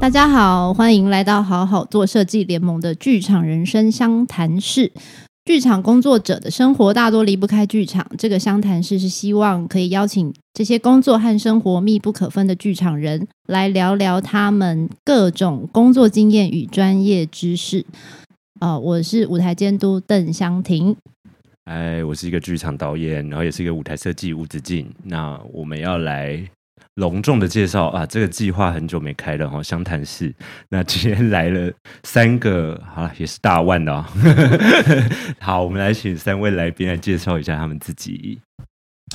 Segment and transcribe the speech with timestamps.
[0.00, 4.92] 大家好，欢迎来到好好做设计联盟的剧场人生相谈室。
[5.50, 17.84] 剧场工作者的生活大多离不开剧场，这个相谈室是希望可以邀请这些工作和生活密不可分的剧场人来聊聊他们各种工作经验与专业知识。
[18.60, 20.94] 啊、呃，我是舞台监督邓香婷。
[21.64, 24.88] 哎，我是一个剧场导演，然后也是一个舞台设计吴子敬。
[25.02, 26.48] 那我们要来。
[27.00, 30.32] 隆重的介绍啊，这个计划很久没开了哈，湘潭市。
[30.68, 31.72] 那今天来了
[32.04, 34.04] 三个，好也是大腕的哦。
[35.40, 38.38] 好，我们来请三位来宾来介绍一下他们自己。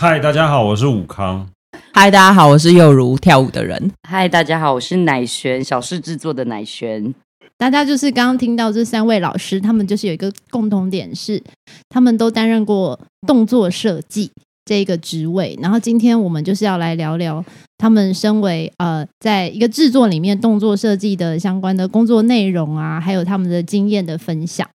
[0.01, 1.47] 嗨，大家好，我是武康。
[1.93, 3.91] 嗨，大家好，我是幼如跳舞的人。
[4.09, 7.13] 嗨，大家好，我是乃璇，小事制作的乃璇。
[7.57, 11.41] 大家就是刚刚听到这三位老师，他们就是有一个共同点是，
[11.87, 14.31] 他们都担任过动作设计。
[14.65, 17.45] 这个职位，然后今天我们就是要来聊聊
[17.77, 24.67] 他们身为呃，在一个制作里面动作设计的相关的工作内容啊，还有他们的经验的分享。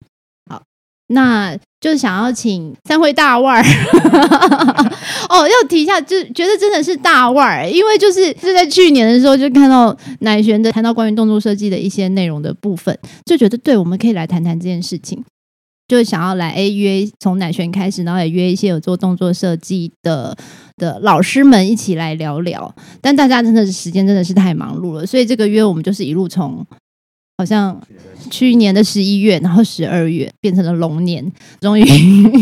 [0.49, 0.61] 好，
[1.07, 3.63] 那就想要请三位大腕儿
[5.29, 15.23] 哦，要提一下，就觉得真的是大腕儿，因为就是是在去年的时候就看到乃璇的谈到关于动作设计的一些内容的部分，就觉得对，我们可以来谈谈这件事情。
[15.89, 20.37] 就想要来 A 约，从乃璇开始，然后也约一些有做动作设计的
[20.77, 22.73] 的老师们一起来聊聊。
[23.01, 26.63] 但大家真的是时间真的是太忙碌了，所以这个约我们就是一路从
[27.39, 27.81] 好像
[28.29, 31.25] 去年的十一月，然后十二月变成了龙年，
[31.59, 31.83] 终于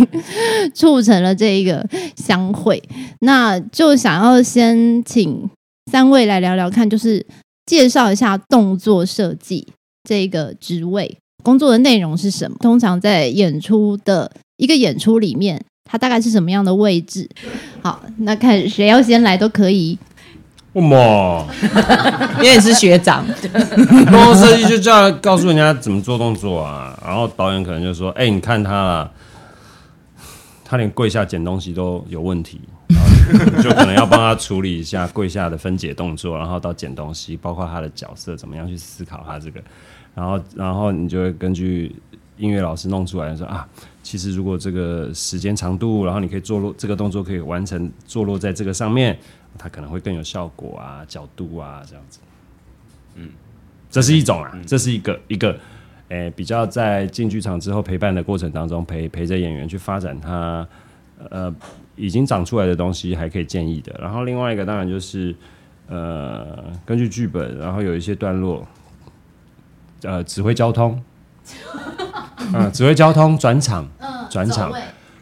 [0.76, 2.84] 促成了这一个相会。
[3.22, 5.50] 那就想要先请
[5.90, 7.26] 三位来聊聊看，就是
[7.66, 9.68] 介绍一下动作设计
[10.04, 11.18] 这个职位。
[11.48, 12.58] 工作的内容是什么？
[12.60, 17.30] 通常在演出的一个演出里面，它大概是什么样的位置？
[17.82, 19.98] 好，那看谁要先来都可以。
[20.74, 21.48] 为什么？
[22.44, 23.26] 因为你是学长。
[24.12, 29.12] 动作设计就叫告诉人家怎么做动作啊，然后导演可能就说：“哎、欸，你看他啦，
[30.66, 32.60] 他连跪下捡东西都有问题，
[33.64, 39.62] 就可能要帮他处理一下跪下的分解动作，然后到捡东西，包括他的角色怎么样去思考他这个。”
[40.18, 41.96] 然后，然后你就会根据
[42.38, 43.68] 音乐老师弄出来说啊，
[44.02, 49.16] 其实如果这个时间长度，然后你可以坐落这个动作可以完成坐落在这个上面，
[49.60, 52.20] 它可能会更有效果啊，角度啊这样子。
[53.14, 53.30] 嗯，
[53.92, 55.56] 这是一种啊，这是一个一个，
[56.08, 60.68] 诶，比较在进剧场之后陪伴的过程当中，陪陪着演员去发展他
[61.30, 61.54] 呃
[61.96, 63.96] 已经长出来的东西，还可以建议的。
[64.02, 65.36] 然后另外一个当然就是
[65.88, 68.68] 呃根据剧本，然后有一些段落。
[70.04, 71.02] 呃，指挥交通，
[72.54, 73.88] 嗯， 指挥交通转场，
[74.30, 74.72] 转场，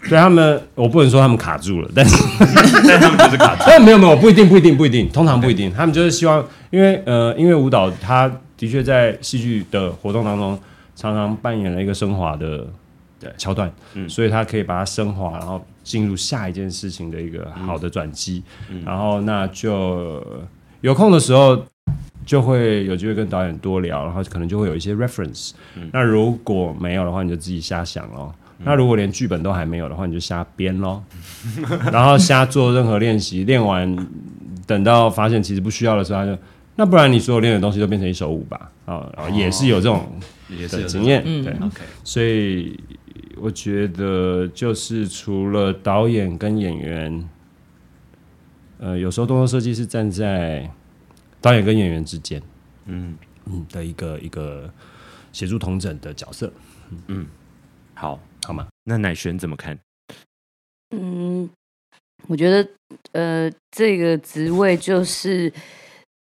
[0.09, 2.15] 对他们，我不能说他们卡住了，但是
[2.87, 10.59] 但他们就是卡住，但没有没有，不一定不一定不一定，通常不一定，他们就是希望，因为呃，因为舞蹈，它的确在戏剧的活动当中，
[10.95, 12.67] 常常扮演了一个升华的
[13.37, 18.83] 桥段，嗯，所以他可以把它升华，然后进入下一件事情的一个好的转机，嗯。
[18.85, 20.23] 然后那就
[20.81, 21.63] 有空的时候。
[22.25, 25.51] 就会有机会跟导演多聊，然后可能就会有一些 reference。
[25.75, 28.33] 嗯、那如果没有的话，你就自己瞎想咯。
[28.57, 31.03] 嗯、那如果连剧本都还没有的话，你就瞎编咯。
[31.93, 33.95] 然后瞎做任何练习，练完
[34.65, 36.41] 等到发现其实不需要的时候，他就
[36.75, 38.71] 那不然你所有练的东西都变成一首舞吧。
[38.85, 40.07] 啊，然后也是有这种
[40.71, 41.23] 的经验。
[41.23, 41.81] 对，OK。
[42.03, 42.79] 所以
[43.37, 47.29] 我觉得就是除了导演跟演员，
[48.79, 50.67] 呃，有时候动作设计是站在。
[51.45, 52.41] 导演跟演员之间，
[52.87, 54.67] 嗯嗯的一个一个
[55.31, 56.51] 协助同整的角色，
[57.05, 57.27] 嗯，
[57.93, 58.65] 好，好吗？
[58.85, 59.77] 那乃璇怎么看？
[60.89, 61.47] 嗯，
[62.25, 62.67] 我觉得
[63.11, 65.53] 呃，这个职位就是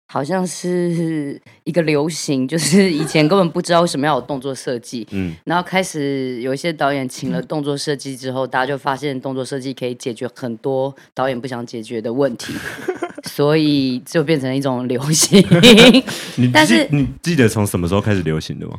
[0.09, 12.53] 好像是 一个流行，就是以前根本不知道为什么要有动作设计，嗯，然后开始有一些导演请了动作设计之后，嗯、大家就发现动作设计可以解决很多导演不想解决的问题。
[13.29, 15.45] 所以就变成一种流行。
[16.53, 18.75] 但是你记得从什么时候开始流行的吗？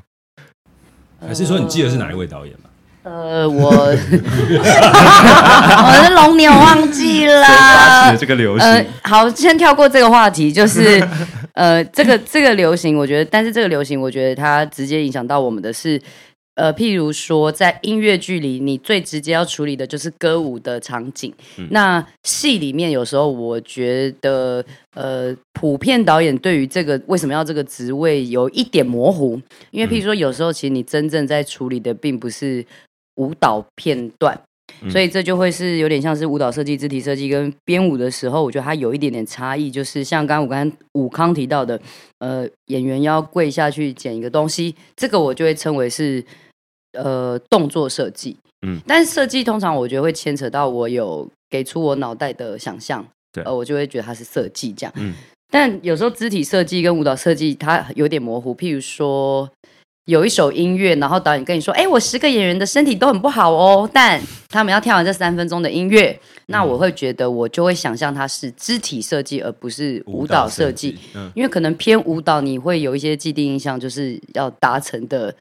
[1.26, 2.70] 还是说你记得是哪一位导演吗？
[3.04, 3.70] 呃，我
[5.88, 8.16] 我是龙年，我忘记了。
[8.18, 8.68] 这个流行。
[8.68, 10.52] 呃，好，先跳过这个话题。
[10.52, 11.06] 就是
[11.54, 16.02] 呃，这个这个流行，我觉得，但是这个流行，我觉得它直接影响到我们的是
[16.56, 21.34] 呃，譬如说，在音乐剧里，你最直接要处理的就是歌舞的场景。
[21.58, 24.64] 嗯、那戏里面有时候，我觉得，
[24.94, 29.42] 呃，普遍导演对于这个为什么要这个职位有一点模糊，
[29.72, 32.64] 因为譬如说，有时候其实你真正在处理的并不是
[33.16, 34.40] 舞蹈片段，
[34.84, 41.82] 嗯、所以这就会是有点像是舞蹈设计、肢体设计跟编舞的时候，我觉得它有一点点差异，就是像刚刚我刚武康提到的，
[42.20, 46.24] 呃，演员要跪下去捡一个东西，这个我就会称为是。
[46.94, 55.16] 呃，动作设计，嗯，但是设计通常我觉得会牵扯到我有给出我脑袋的想象，对，呃，我就会觉得它是设计这样，嗯，
[55.50, 59.50] 但有时候肢体设计跟舞蹈设计它有点模糊，譬如说
[60.06, 75.34] 有一首音乐，然后导演跟你说，哎，我十个演员的身体都很不好哦，但他们要跳完这三分钟的音乐，那我会觉得我就会想象它是肢体设计，而不是舞蹈设计，嗯，因为可能偏舞蹈，你会有一些既定印象，就是要达成的。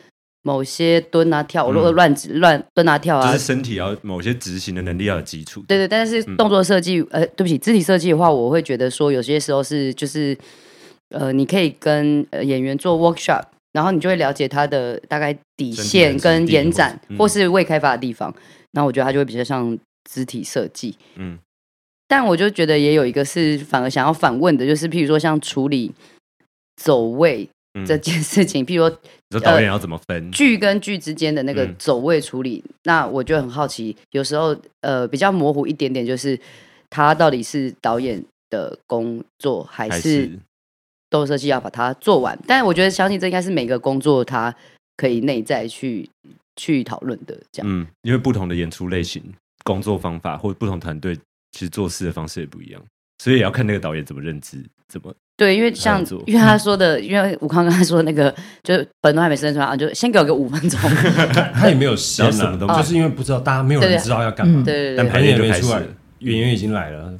[0.44, 5.64] 某些蹲啊跳，如果乱乱蹲啊跳啊，就是身体要某些执行的能力要有基础。
[5.68, 10.36] 对对，但是动作设计，嗯、呃，对不起，肢体设计的话，我会觉得说，有些时候是就是，
[11.10, 18.34] 呃，你可以跟演员做 workshop，然后你就会了解他的大概底线跟延展，或，或是未开发的地方。
[18.72, 19.78] 那、嗯、我觉得他就会比较像
[20.10, 20.96] 肢体设计。
[21.14, 21.38] 嗯，
[22.08, 25.92] 但我就觉得也有一个是反而想要反问的，就是譬如说像处理
[26.74, 27.48] 走位。
[27.86, 28.90] 这件事情，譬如说，
[29.30, 32.62] 你说导演要怎么分剧、呃、跟剧之间的那个走位处理？
[32.66, 36.38] 嗯、那我就很好奇，有时候呃比较模糊一点点，就是
[36.90, 40.26] 他到底是导演的工作，还是
[41.08, 42.38] 动作设计要把它做完？
[42.46, 44.54] 但是我觉得，相信这应该是每个工作他
[44.98, 46.08] 可以内在去
[46.56, 47.34] 去讨论的。
[47.50, 49.22] 这样，嗯，因为不同的演出类型、
[49.64, 51.16] 工作方法或不同团队，
[51.52, 52.82] 其实做事的方式也不一样，
[53.18, 55.14] 所以也要看那个导演怎么认知，怎么。
[55.36, 58.32] 对，因为像因为他说的，因为武康刚才说的那个，
[58.62, 60.78] 就是本都还没生出来啊，就先给我个五分钟。
[61.54, 64.62] 他也没有先什么东西，就是因为不知道，大家没有人知道要干嘛。
[64.64, 64.96] 对对对。
[64.96, 65.82] 但排练也没出来，
[66.20, 67.12] 演员已经来了，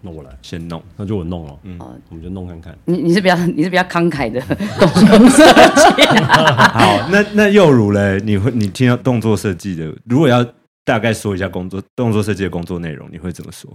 [0.00, 1.58] 那我来先弄，那就我弄了。
[1.64, 1.78] 嗯，
[2.08, 2.74] 我们就弄看看。
[2.84, 5.44] 你你是比较你是比较慷慨的动作设
[5.74, 6.06] 计。
[6.24, 8.20] 好，那那又如嘞？
[8.24, 10.46] 你会你听到动作设计的，如果要
[10.84, 13.70] 大概说一下工作动作设计的工作内容，你会怎么说？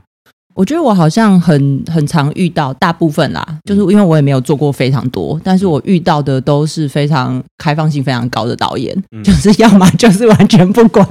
[0.56, 11.08] 我觉得我好像很很常遇到，大部分啦，就是因为我也没有做过非常多，但是我遇到的都是非常开放性非常高的导演，嗯、就是要么就是完全不管，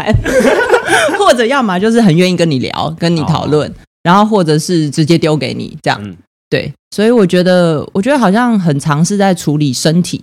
[1.19, 5.99] 或者要么就是很愿意跟你聊、跟你讨论，哦、然后或者是直接丢给你这样。
[6.03, 6.15] 嗯、
[6.51, 10.23] 对，所以我觉得，我觉得好像很常是在处理身体，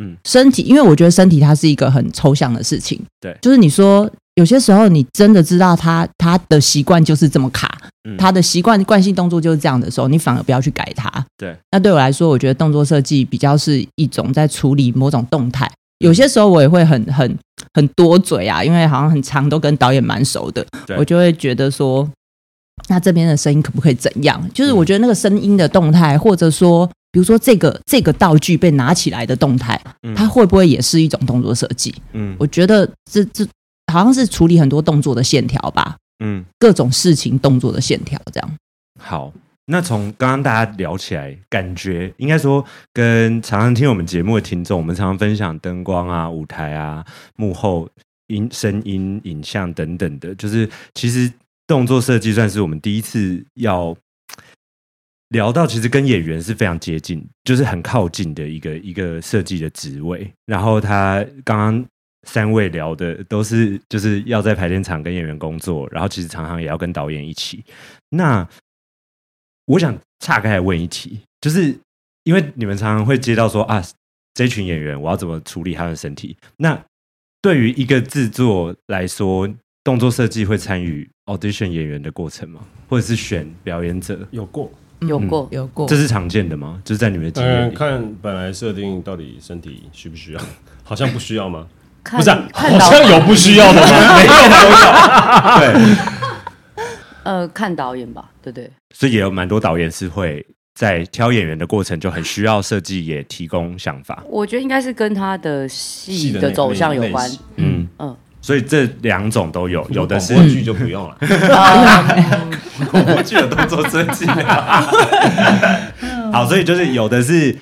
[0.00, 4.08] 嗯，身体，因为我觉得身体它是一个很抽象的事情，对，就是你说。
[4.36, 11.10] 有些时候，你真的知道他他的习惯就是这么卡，嗯、他的习惯惯性动作就是这样的时候，你反而不要去改它。
[11.36, 15.70] 对，那对我来说，我觉得动作设计比较是一种在处理某种动态。
[15.98, 17.38] 有些时候我也会很很
[17.74, 20.64] 很多嘴啊，因为好像很长都跟导演蛮熟的，
[20.96, 22.08] 我就会觉得说，
[22.88, 24.42] 那这边的声音可不可以怎样？
[24.54, 29.78] 就是我觉得那个声音的动态，或者说，比如说这个这个道具被拿起来的动态，
[30.16, 31.94] 它会不会也是一种动作设计？
[32.14, 33.46] 嗯，我觉得这这。
[33.92, 38.56] 好像是处理很多动作的线条吧，嗯，各种事情动作的线条这样。
[39.00, 39.32] 好，
[39.64, 47.04] 那从刚刚大家聊起来，感觉应该说跟常常听我们节目的听众，我们常常分享灯光啊、舞台啊、
[47.36, 47.88] 幕后
[48.28, 51.32] 音、声音、影像等等的，就是其实
[51.66, 53.96] 动作设计算是我们第一次要
[55.30, 60.30] 聊到，其实跟演员是非常接近，就是很靠近的一个一个设计的职位。
[60.46, 61.86] 然后他刚刚。
[62.26, 67.64] 三位聊的都是就是要在排练场跟演员工作，然后其实常常也要跟导演一起。
[68.10, 68.46] 那
[69.66, 71.74] 我想岔开来问一题，就是
[72.24, 73.82] 因为你们常常会接到说啊，
[74.34, 76.36] 这群演员我要怎么处理他的身体？
[76.56, 76.78] 那
[77.40, 79.48] 对于一个制作来说，
[79.82, 82.60] 动作设计会参与 audition 演员的过程吗？
[82.88, 84.28] 或者是选表演者？
[84.30, 86.82] 有过，有过，有过，这是常见的吗？
[86.84, 90.40] 就是在你们的经验里，看本来设定到底身体需不需要？
[90.84, 91.66] 好像不需要吗？
[92.02, 93.86] 看不是、啊，好像有不需要的吗？
[94.16, 94.76] 没有都有。
[95.58, 95.62] 对，
[97.24, 98.70] 呃，看导演吧，对对。
[98.94, 104.22] 所以也有蛮多导演是会在挑演员的过程就很需要设计，也提供想法。
[104.26, 107.30] 我觉得应该是跟他的戏的走向有关。
[107.56, 111.16] 嗯嗯，所以这两种都有，有的是剧就不用了。
[112.90, 114.26] 广播剧的动作设计。
[116.32, 117.54] 好，所以就是有的是。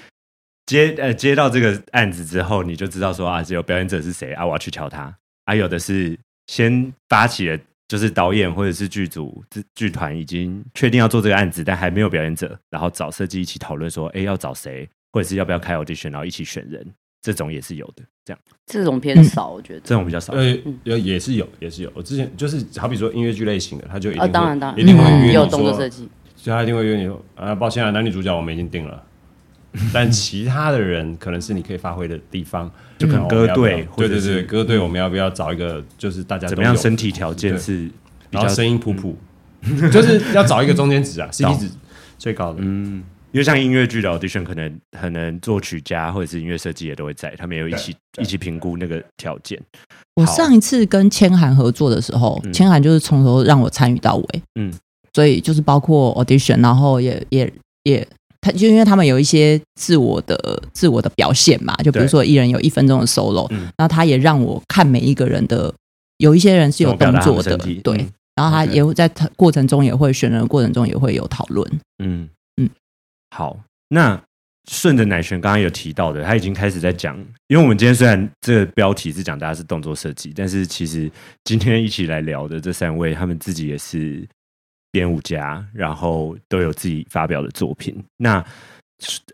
[0.68, 5.16] 接呃接到这个案子之后，你就知道说啊，只有表演者是谁啊，我要去敲他。
[5.46, 6.14] 啊，有的是
[6.46, 7.58] 先发起了，
[7.88, 9.42] 就是导演或者是剧组、
[9.74, 16.86] 剧团已经确定要做这个案子，但还没有表演者，然后找设计一起讨论说，哎，要找谁，或者是要不要开 audition，然后一起选人。
[17.20, 20.32] 这种也是有的，这样这种偏少，我觉得这种比较少。
[20.34, 21.90] 呃，也也是有，也是有。
[21.92, 29.02] 我之前就是好比说音乐剧类型的，他就一定会，啊，当然当然，一定会约动作设计，所以他一定会约你说，啊，抱歉啊，男女主角我们已经定了，
[29.92, 37.88] 但其他的人可能是你可以发挥的地方，就可能歌队，对对对，歌队我们要不要找一个就是大家怎么样身体条件是，
[38.30, 39.16] 然后声音普普，
[39.92, 41.68] 就是要找一个中间值啊， CP 值
[42.18, 43.02] 最高的，嗯。
[43.30, 49.60] 因为像音乐剧的 audition，可能可能作曲家或者是音乐设计也都会在，他们也有一起一起评估那个条件。
[50.14, 54.72] 我上一次跟千涵合作的时候，嗯、千涵就是从头让我参与到尾，嗯，
[55.12, 58.08] 所以就是包括 audition，然后也也也，
[58.40, 65.74] 他就因为他们有一些自我的自我的表现嘛，就比如说一人有一分钟的 solo，嗯，然后他也让我看每一个人的，
[66.18, 71.68] 有一些人是有动作的，对，嗯、然后他也会在他过程中也会选人的过程中也会有讨论，
[72.02, 72.68] 嗯嗯。
[73.34, 74.20] 好，那
[74.70, 77.18] 顺着奶璇刚刚有提到的，他已经开始在讲。
[77.48, 81.10] 因为我们今天虽然这个标题是讲大家是动作设计，但是其实
[81.44, 84.26] 今天一起来聊的这三位，他们自己也是
[84.98, 88.04] 编舞家，然后都有自己发表的作品。
[88.16, 88.44] 那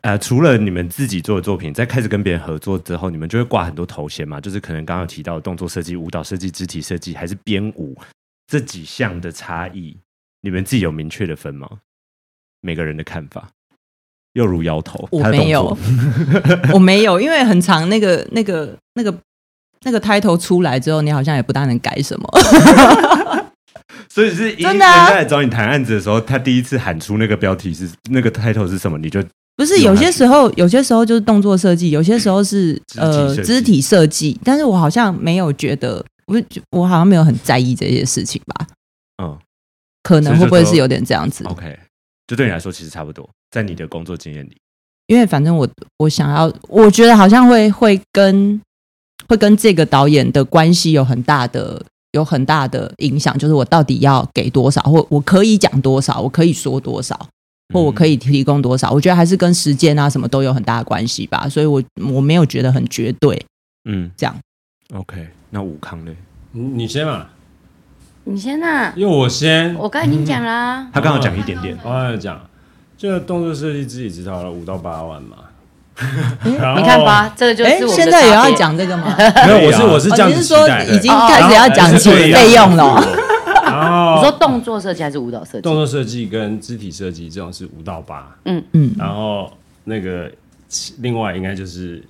[0.03, 4.39] 呃，除了你们自己做的作品，在开始跟别人合作之后，你们就会挂很多头衔嘛？
[4.39, 7.97] 就是可能刚刚提到的动作设计、舞蹈设计、肢体设计，还是编舞
[8.47, 9.97] 这几项的差异，
[10.43, 11.67] 你们自己有明确的分吗？
[12.61, 13.49] 每个人的看法。
[14.35, 15.79] 又如摇头，我没有，
[16.75, 19.15] 我没有，因为很长，那个、那个、那个、
[19.85, 22.29] 那个 title 出来之后，你好像也不大能改什么。
[24.09, 25.07] 所以是真的、啊。
[25.07, 29.23] 人家来找你谈案子的时候，他第一次喊出那个标题是那个 title 是什么，你就
[29.57, 29.79] 不是。
[29.81, 38.67] 有些时候，有些时候就是动作设计，有些时候是 呃肢体设计，但是我好像没有觉得，我我好像没有很在意这些事情吧。
[39.23, 39.39] 嗯，
[40.03, 41.79] 可能会不会是有点这样子？OK。
[42.27, 44.57] 就对你来说，其实差不多，在你的工作经验里，
[45.09, 48.59] 因为反正我我想要，我觉得好像会会跟
[49.29, 51.85] 会跟这个导演的关系有很大的
[52.15, 57.29] 有很大的影响，就是我到底要给多少，或我可以讲多少，我可以说多少，
[57.75, 61.83] 或我可以提供多少，嗯、我觉得还是跟时间啊什么都有很大的关系吧，所以我
[62.15, 63.45] 我没有觉得很绝对，
[63.91, 64.35] 嗯，这样。
[64.95, 66.13] OK，那武康呢？
[66.53, 67.27] 你先嘛。
[68.27, 70.91] 你先呐、啊，因为我先，我刚才已经讲啦、嗯。
[70.95, 72.41] 他刚刚讲一点点，我刚才讲，
[72.97, 75.37] 这个动作设计自己知道了五到八万嘛。
[76.45, 79.15] 你看吧，这个就是我现在也要讲这个吗？
[79.47, 83.01] 没有，我是我是这样子、说已经开始要讲起费用了。
[83.65, 85.61] 然后你说动作设计还是舞蹈设计？
[85.63, 88.37] 动作设计跟肢体设计这种是五到八。
[88.45, 88.95] 嗯嗯。
[88.99, 89.53] 然后
[89.85, 90.31] 那个
[90.99, 92.03] 另外应该就是，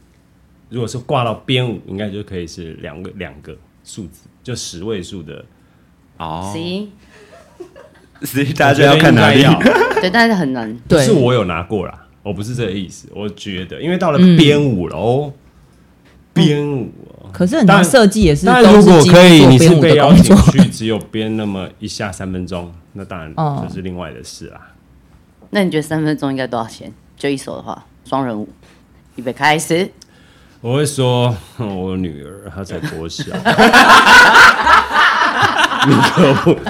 [0.68, 5.44] 如果是挂到编舞，应该就可以是两个两个数字，就十位数的。
[6.18, 6.90] 哦，行，
[8.22, 9.42] 所以大家就要看哪里？
[10.00, 10.76] 对，但是很难。
[10.88, 13.06] 对，是我有拿过啦，我不是这个意思。
[13.14, 15.32] 我觉得，因为到了编舞了哦，
[16.32, 16.90] 编舞，
[17.32, 18.46] 可是很多设计也是。
[18.46, 24.60] 但如果可以，你是被邀请去，只有编那么一下三分钟，那当然就是另外的事啦。
[25.50, 26.92] 那你觉得三分钟应该多少钱？
[27.16, 28.48] 就一首的话，双人舞，
[29.14, 29.88] 预备开始。
[30.60, 33.24] 我会说，我女儿她才多小。
[35.86, 36.64] 你 可不可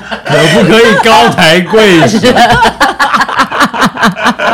[0.53, 2.19] 不可以高抬贵手？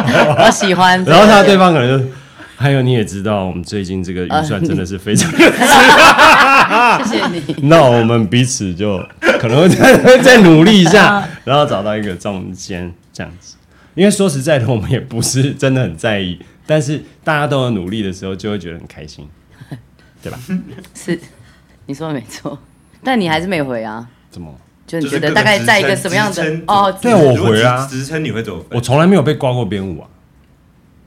[0.45, 1.03] 我喜欢。
[1.05, 2.11] 然后他对方可能就，
[2.57, 5.31] 还有你也知道，我们最近这个预算真的是非常。
[7.07, 7.43] 谢谢你。
[7.69, 8.99] 那我们彼此就
[9.39, 13.57] 可能会再再努力一下，然后找到一个中间这样子。
[13.95, 19.29] 因为说实在的，我们也不是真的很在意，但是大家都有努力的时候，就会觉得很开心，
[20.23, 20.39] 对吧？
[20.95, 21.19] 是，
[21.87, 22.59] 你说的没错，
[23.03, 24.07] 但你还是没回啊。
[24.31, 24.55] 怎么？
[24.91, 26.91] 就你觉得大概在一个什么样的哦？
[27.01, 28.61] 对，我回啊，职称你会怎么？
[28.73, 30.09] 我从来没有被挂过编舞啊。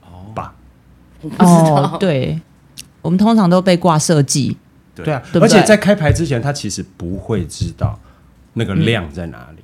[0.00, 0.54] 哦，吧？
[1.36, 2.40] 哦，对，
[3.02, 4.56] 我们通常都被挂设计。
[4.94, 7.98] 对啊，而且在开牌之前，他其实不会知道
[8.54, 9.62] 那个量在哪里，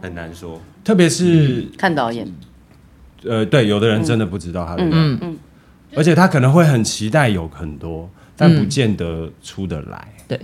[0.00, 0.58] 很难说。
[0.82, 2.26] 特别是看导演，
[3.24, 5.38] 呃，对，有的人真的不知道他的量，嗯嗯，
[5.94, 10.08] 而且他可能会很期待有很多，但不见得出得来。
[10.26, 10.40] 对。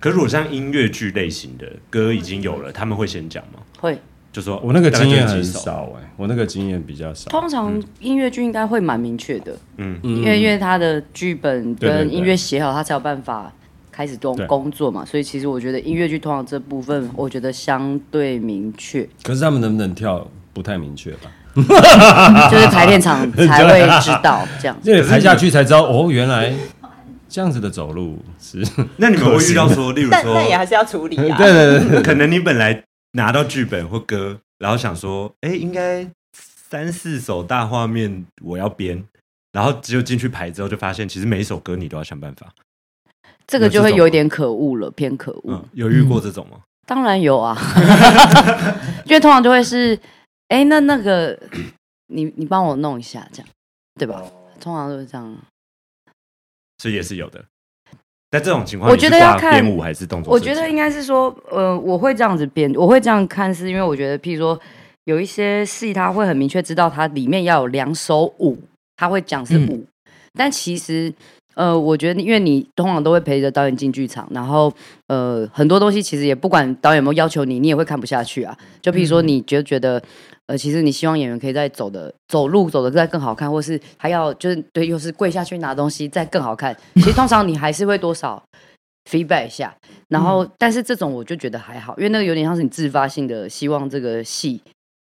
[0.00, 3.60] 可如果像音乐剧类型的歌已经有了，他们会先讲吗？
[3.78, 3.98] 会，
[4.32, 7.28] 就说我那个经验很少哎、欸，我那个经验比较少。
[7.28, 13.52] 通常音乐剧应该会蛮明确的，嗯，因为因为他的剧本跟音乐写好，他才有办法
[13.92, 15.04] 开始工工作嘛。
[15.04, 19.06] 所以其实我觉得音乐剧通常这部分，我觉得相对明确。
[19.22, 21.30] 可是他们能不能跳，不太明确吧？
[22.50, 26.54] 就是排练场才会知道这样， 因为排下去才知道哦，原来。
[27.30, 28.58] 这样子的走路是，
[28.96, 31.38] 那你们会遇到说，例如说，那也还是要处理啊。
[31.38, 32.82] 对对对，可能你本来
[33.12, 36.06] 拿到剧本或歌，然后想说，哎，应该
[36.68, 39.04] 三四首大画面我要编，
[39.52, 42.52] 然后只有进去排之后，就发现其实每一首歌你都要想办法。
[43.46, 45.42] 这个就会有一点可恶了，偏可恶。
[45.46, 46.58] 嗯，有遇过这种吗？
[46.86, 47.56] 当然有啊，
[49.06, 49.96] 因为通常就会是，
[50.48, 51.38] 哎，那那个
[52.08, 53.48] 你你帮我弄一下，这样
[53.94, 54.20] 对吧？
[54.60, 55.36] 通常都是这样，
[56.80, 57.44] 所以也是有的。
[58.30, 60.32] 在这种情况，我觉得要看编舞还是动作。
[60.32, 64.58] 我觉得应该是说，呃，我会这样子编，我会这样看，是因为我觉得，譬如说
[65.04, 68.56] 有一些戏，他会很明确知道它里面要有两首舞，
[68.96, 69.86] 他会讲是舞，嗯、
[70.32, 71.12] 但其实。
[71.60, 74.72] 呃，我觉得，因为你通常都会陪着导演进剧场，然后
[75.08, 78.56] 呃，很多东西其实也不管导演有没有要求你，你也会看不下去啊。
[78.80, 80.02] 就比如说，你觉得觉得，
[80.46, 86.74] 呃，其实你希望演员可以再走的走路走的再更好看，或是还要就是对，又是跪下去拿东西再更好看。
[86.96, 88.42] 其实通常你还是会多少
[89.10, 89.76] feedback 一下，
[90.08, 94.58] 然后但是这种我就觉得还好，因为那个有点像是你自发性的希望这个戏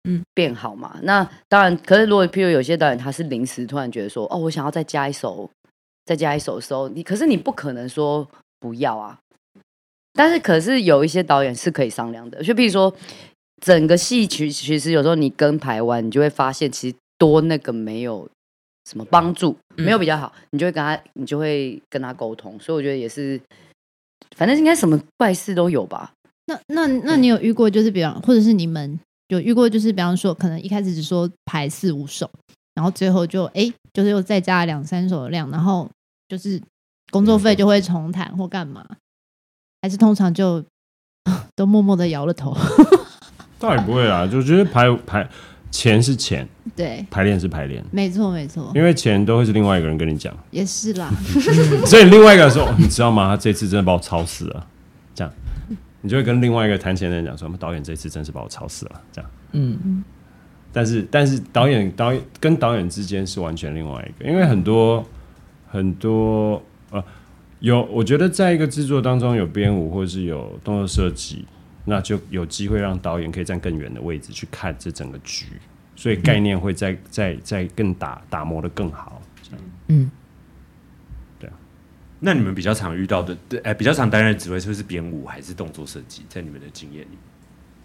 [0.09, 0.97] 嗯变好嘛。
[1.03, 5.49] 那当然，可是如果譬如有些导演他是临时突然觉得说，哦，我想要再加一首。
[6.11, 9.17] 再加一首的时候，你可是你不可能说不要啊。
[10.13, 12.93] 但是可是有一些导演是可以商量的，就比如说
[13.63, 18.29] 整个戏曲，其实有时候你跟排完，你就会发现其实多那个没有
[18.87, 22.59] 什么帮助，没有比较好，你就会跟他，你就会跟他沟通。
[22.59, 23.41] 所以我觉得也是，
[24.37, 26.13] 反正应该什么怪事都有吧。
[26.47, 28.99] 那那那你有遇过就是比方，或者是你们
[29.29, 32.29] 有遇过就是比方说，可能一开始只说排四五首，
[32.75, 35.89] 然后最后就哎，就是又再加两三首的量，然后。
[36.31, 36.63] 就是
[37.11, 38.87] 工作费就会重谈或干嘛，
[39.83, 40.65] 还是通常就
[41.57, 42.57] 都默默的摇了头。
[43.59, 45.29] 倒也不会啦，就觉得排排
[45.73, 48.71] 钱是钱，对，排练是排练，没错没错。
[48.77, 51.11] 因为钱都会是另外一个人跟你讲，也是啦。
[51.85, 53.29] 所以另外一个人说，你知道吗？
[53.31, 54.67] 他这次真的把我吵死了。
[55.13, 55.33] 这样，
[56.03, 59.01] 你就会跟另外一个谈钱的人讲说，我们导演这次真是把我吵死了。
[59.13, 60.05] 这样，嗯。
[60.73, 65.05] 但是但是导演导演跟导演之间是完全另外一个，因为很多。
[65.71, 66.61] 很多
[66.91, 67.03] 呃，
[67.61, 71.45] 有我觉得在一个制作当中有编舞或者是有动作设计，
[71.85, 75.47] 那就有机会让导演可以站更远的位置去看这整个局，
[75.95, 79.23] 所以概念会再再再更打打磨的更好。
[79.87, 80.11] 嗯，
[81.39, 81.53] 对啊。
[82.19, 86.25] 那你们比较常遇到的，对，哎，比较常担任职位是不是编舞还是动作设计？
[86.29, 87.19] 在你们的经验里，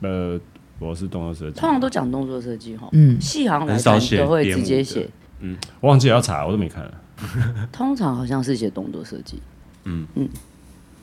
[0.01, 0.39] 呃，
[0.79, 5.07] 我是动作设计，通常都讲动作设计哈，嗯，戏行来讲都会直接写，
[5.39, 6.91] 嗯，我忘记要查，我都没看。
[7.71, 9.41] 通常好像是写动作设计，
[9.86, 10.30] 嗯嗯，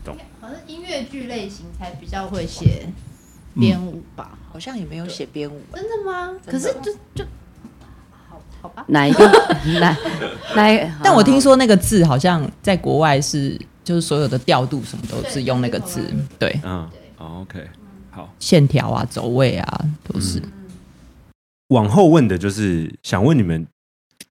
[0.05, 0.17] 懂。
[0.41, 2.87] 好像音乐剧类型才比较会写
[3.55, 5.61] 编舞吧，嗯、好像也没有写编舞。
[5.75, 6.35] 真的吗？
[6.45, 7.25] 可是就就
[8.29, 8.85] 好好吧。
[8.89, 9.25] 哪一个？
[9.81, 9.97] 哪
[10.55, 11.01] 哪？
[11.03, 16.03] 但我听说那个字好像在国外是，就是所有的调度什么都是用那个字。
[16.39, 17.67] 对，对嗯，好，OK，
[18.11, 20.39] 好，线条啊，走位啊，都是。
[20.41, 20.53] 嗯、
[21.69, 23.67] 往后问的就是想问你们。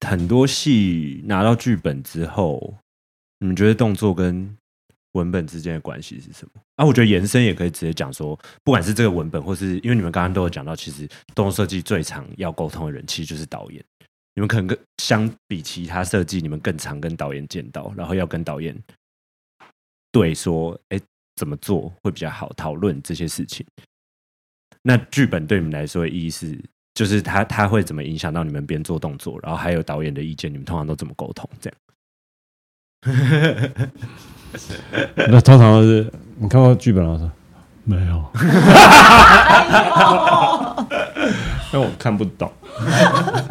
[0.06, 2.74] 很多戏拿到剧本之后，
[3.38, 4.56] 你们觉得动作跟
[5.12, 6.60] 文本之间的关系是什么？
[6.76, 13.84] 啊，我觉得延伸也可以直接讲说，不管是这个文本，或是因为你们刚刚都有讲到，其实动作设计最常要沟通的人，其实就是导演。
[14.34, 18.76] 你们可能跟相比其他设计，你们更常跟导演见到，然后要跟导演
[20.10, 21.00] 对说，哎，
[21.36, 23.64] 怎么做会比较好，讨论这些事情。
[24.82, 26.58] 那剧本对你们来说的意义是？
[26.94, 31.48] 就是他他会怎么影响到你们边做动作，然后还有导演的意见，你们通常都怎么沟通？
[31.60, 31.78] 这样？
[35.16, 36.06] 那通常都是
[36.38, 37.12] 你看过剧本了？
[37.12, 37.30] 我说
[37.84, 38.02] 没有，
[41.72, 42.48] 因为我看不懂，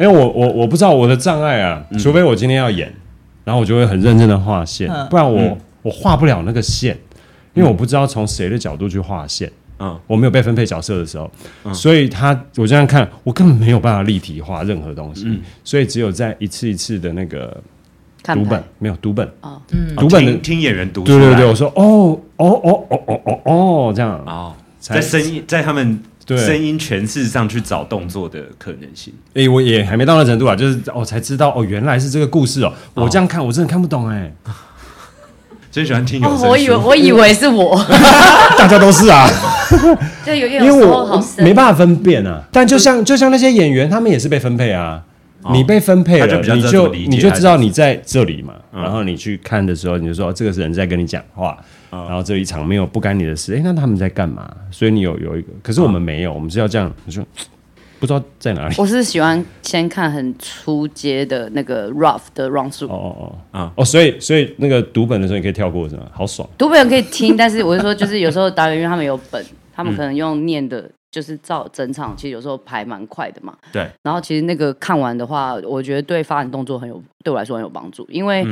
[0.00, 2.90] 为我我我不知道我的障碍啊，除非我今天要演，
[3.44, 6.98] 然后我就会很认真的画线，不然我我画不了那个线，
[7.52, 9.52] 因为我不知道从谁的角度去画线。
[9.82, 11.28] 嗯，我没有被分配角色的时候，
[11.64, 17.60] 嗯、所以他我这样看，我根本没有办法立体化任何东西，嗯、所以只有在一次一次的那个
[18.22, 19.28] 读本，没有读本。
[19.40, 24.12] 哦，嗯，读本的听演员读，对对对，我说哦哦哦哦哦哦哦这样。
[24.24, 34.32] 哦，在声音在他们声音诠释上去找动作的可能性，哎，我也还没到那程度啊，就是我才知道哦，原来是这个故事哦，我这样看我真的看不懂哎。
[35.72, 37.82] 真喜欢听有声书，我以为我以为是我，
[38.58, 39.26] 大家都是啊。
[40.24, 42.42] 对，有因为我没办法分辨啊。
[42.52, 45.02] 但就像就像那些演员，他们也是被分配啊。
[45.52, 48.54] 你被分配了，你就你就知道你在这里嘛。
[48.72, 51.58] 然后你去看的时候，你就说这个是人在跟你讲话。
[51.90, 54.48] 然后这一场没有不干你的事，哎，那他们在干嘛？
[54.70, 57.24] 所以你有有一个，可是我们没有，我们是要这样，你说。
[57.98, 58.74] 不知道在哪里。
[58.78, 62.66] 我是喜欢先看很初阶的那个 rough 的 run。
[62.66, 66.02] 哦哦哦啊哦，所以所以那个读本的时候你可以跳过是吗？
[66.12, 66.48] 好爽。
[66.58, 69.40] 读本可以听，但是我是说，就是有时候导演因为他们有本，
[69.82, 73.58] 他们可能用念的就是照整场，其实有时候排蛮快的嘛。
[73.72, 73.90] 对。
[74.04, 78.06] 然后其实那个看完的话，我觉得对发展动作很有，对我来说很有帮助。
[78.08, 78.46] 因为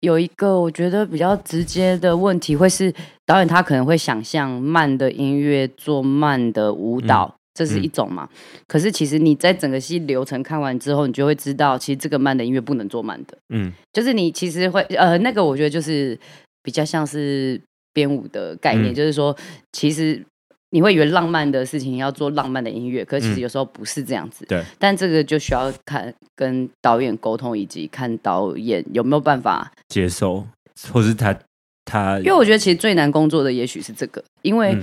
[0.00, 2.90] 有一个我觉得比较直接的问题，会是
[3.26, 8.26] 导演他可能会想象慢的音乐做慢的舞蹈，嗯、这是一种嘛。
[8.32, 13.36] 嗯、可是其实你在整个戏流程看完之后，你就会知道，其实这个慢的音乐不能做慢的。
[13.50, 13.70] 嗯。
[13.92, 16.18] 就是你其实会呃，那个我觉得就是
[16.62, 17.60] 比较像是
[17.92, 19.36] 编舞的概念，嗯、就是说
[19.70, 20.20] 其实。
[20.70, 24.44] 你会以为浪漫的事情要做浪漫的音乐，可是其实有时候不是这样子。
[24.44, 30.46] 嗯、对，但这个就需要看跟导演沟通，以及看导演有没有办法接受，
[30.92, 31.36] 或是他
[31.84, 32.18] 他。
[32.20, 34.82] 因为我觉得其实最难工作的也许是这个，因为、嗯、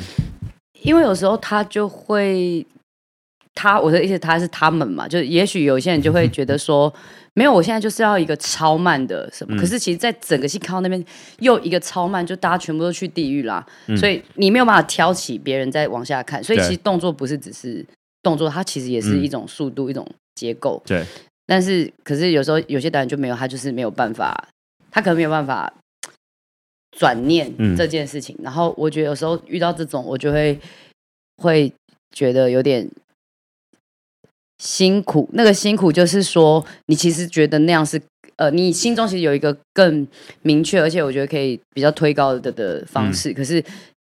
[0.84, 2.65] 因为有时候他就会
[3.58, 6.93] 他我的意思他是他们嘛，就也许有些人就会觉得说。
[7.34, 9.56] 没有，我现在就是要一个超慢的什么。
[9.56, 11.06] 嗯、可是其实，在整个戏看到那边
[11.38, 13.63] 又一个超慢，就大家全部都去地狱啦。
[13.86, 16.43] 嗯、所以你没有办法挑起别人再往下看。
[16.43, 17.86] 所以其实动作不是只是
[18.24, 20.82] 动作，它其实也是一种速度，嗯、一种结构。
[20.84, 21.06] 对。
[21.46, 24.48] 但是，可是有时候有些导演就没有，他就是没有办法，
[24.89, 25.72] 他可能没有办法
[26.98, 28.36] 转念这件事情。
[28.39, 30.60] 嗯、然后我觉得有时候遇到这种，我就会
[31.43, 31.72] 会
[32.12, 32.89] 觉得有点。
[34.58, 38.02] 辛苦，那个辛苦就是说，你其实觉得那样是，
[38.38, 40.08] 呃，你心中其实有一个更
[40.41, 43.32] 明确，而且我觉得可以比较推高的的方式。
[43.32, 43.63] 嗯、可是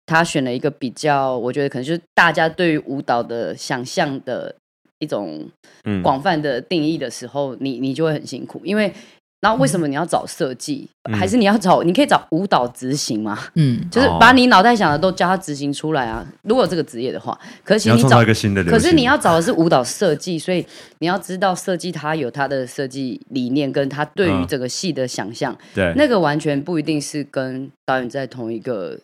[0.06, 4.54] 他选了一个比较，我觉得可能就是大家对于舞蹈的想象的
[4.98, 5.48] 一种
[6.02, 8.92] 广泛的定义的时候，嗯、你你就会很辛苦，因为。
[9.44, 10.88] 然后为什么你要找设计？
[11.02, 11.82] 嗯、还是你要找？
[11.82, 13.38] 你可以找舞蹈执行吗？
[13.56, 16.26] 嗯，就是把你脑袋想的都叫他执行出来啊！
[16.44, 20.64] 如果有这个职业的话，可是你找一个新的，可是你要找的是舞蹈设计，所以
[21.00, 25.52] 你要知道设计他有他的设计理念，跟他对于这个戏的想象。
[25.52, 28.98] 嗯、对，那个完全不一定是跟导演在同一个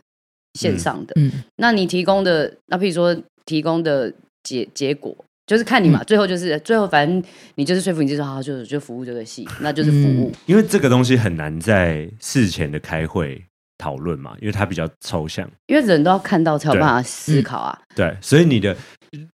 [0.55, 1.13] 线上的。
[1.17, 4.11] 嗯，嗯，那你提供的，那譬如说提供的
[4.43, 5.15] 结结果。
[5.51, 7.21] 就是看你嘛，最后就是最后，反正
[7.57, 10.31] 你就是说服你，就是好，就就服务这个戏，那就是服务。
[10.31, 13.45] 嗯，因为这个东西很难在事前的开会
[13.77, 15.51] 讨论嘛，因为它比较抽象。
[15.67, 17.77] 因为人都要看到才有办法思考啊。
[17.97, 18.77] 对，嗯、对，所以你的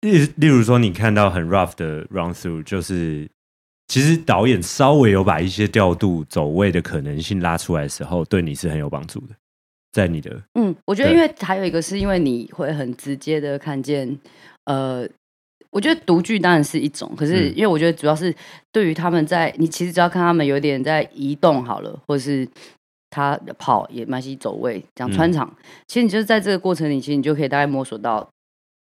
[0.01, 3.27] 例例如说，你看到很 rough 的 run through，就是
[3.87, 9.29] 其实导演稍微有把一些调度走位的可能性拉出来的时候，对你是很有帮助的。
[9.91, 14.15] 在你的嗯，我觉得因为还有一个是因为你会很直接的看见
[14.65, 15.09] 呃。
[15.73, 18.33] 我觉得独剧当然是一种，可是因为我觉得主要是
[18.71, 22.47] 对于他们在你其实只要看他们有点在移动好了，或者是
[23.09, 28.29] 他跑也蛮喜走位讲穿场，嗯、其实你就是在这个过程里，其实你就可以大概摸索到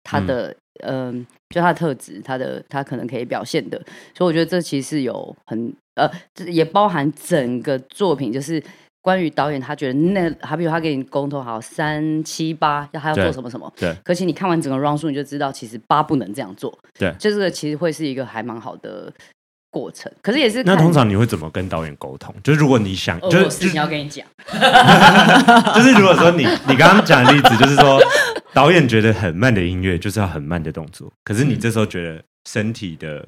[0.03, 3.77] 他的嗯、呃，就他的特质，他的他可能可以表现的，
[4.13, 6.11] 所以我觉得这其实是有很呃，
[6.45, 8.61] 也包含整个作品就是。
[9.05, 13.93] 关于导演，他觉得那，好比如他给你沟通好三七八，要他要做什么什么，对。
[13.93, 16.75] 对，可是你看完整个 run through 你就知道，其实八不能这样做。
[16.97, 19.13] 对，就这个其实会是一个还蛮好的
[19.69, 20.11] 过程。
[20.23, 22.33] 可是也是，那通常你会怎么跟导演沟通？
[22.43, 24.25] 就是如果你想，就是事情要跟你讲，
[25.75, 28.01] 就是如果说你你刚刚讲的例子，就是说
[28.55, 33.23] 导演觉得很慢的音乐就是要很慢的动作，可是你这时候觉得身体的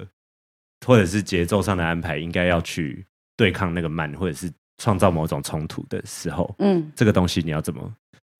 [0.87, 3.05] 或者是节奏上的安排应该要去
[3.37, 4.51] 对抗那个慢，或者是。
[4.77, 7.81] 创造某种冲突的时候，嗯，这个东西你要怎么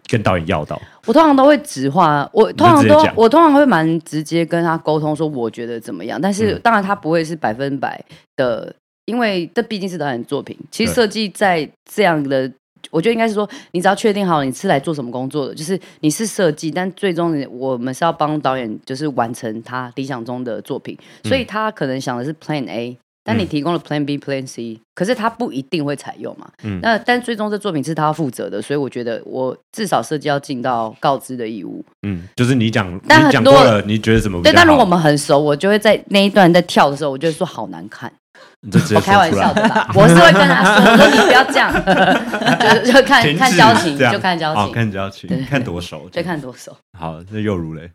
[0.07, 0.79] 跟导演要到？
[1.05, 6.21] 我通常都会直话，我通常都我通常会蛮直接跟他沟通，说我觉得怎么样。
[6.21, 8.01] 但是当然他不会是百分百
[8.35, 8.73] 的，
[9.05, 10.57] 因为这毕竟是导演作品。
[10.71, 12.49] 其实设计在这样的，
[12.91, 22.97] 我觉得应该是说，你只要确定好你是来做什么工作的，就是你是设计，但最终我们是要帮导演就是完成他理想中的作品，所以他可能想的是 Plan A。
[23.27, 26.47] 但你提供了 Plan B、Plan C，可是他不一定会采用嘛。
[26.63, 31.83] 嗯，那但最终这作品是他要负责的，所以我觉得我至少设计要尽到告知的义务。
[32.07, 34.41] 嗯，就是你讲，但很多你了，你觉得怎么？
[34.41, 38.09] 对，但如果我们很熟，我就会在那一段在跳的时候，我就会说好难看。
[38.95, 41.71] 我开玩笑的吧，我是会跟他说，我说你不要这样，
[42.83, 46.75] 就就看看交情，就看交情，看交情，看多熟，就看多熟。
[46.97, 47.91] 好，那又如嘞？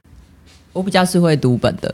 [0.72, 1.92] 我比较是会读本的。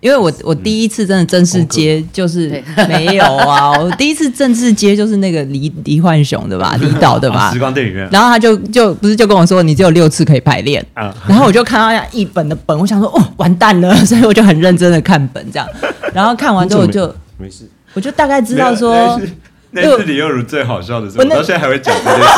[0.00, 8.08] 因为我我第一次真的正式接就是没有啊， 我第一次正式接就是那个李李焕雄的吧， 李导的吧，时光电影院。
[8.12, 10.84] 然后他就就不是就跟我说，你只有六次可以排练。
[10.94, 15.68] 啊，然后我就看到那一本的本，我想说哦完蛋了， 所以我就很认真的看本这样，
[16.14, 19.20] 然后看完之后我就没事，我就大概知道说，
[19.72, 22.28] 那次李幼如最好笑的时候，我到现在还会讲这件事。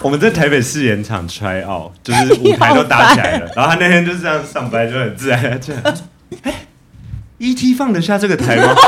[0.00, 5.82] 我们在台北试演场 try out，就是舞台都搭起来了，然后他那天就是这样上班就很自然这样。
[6.42, 6.54] 哎
[7.38, 7.74] ，E.T.
[7.74, 8.74] 放得下这个台吗？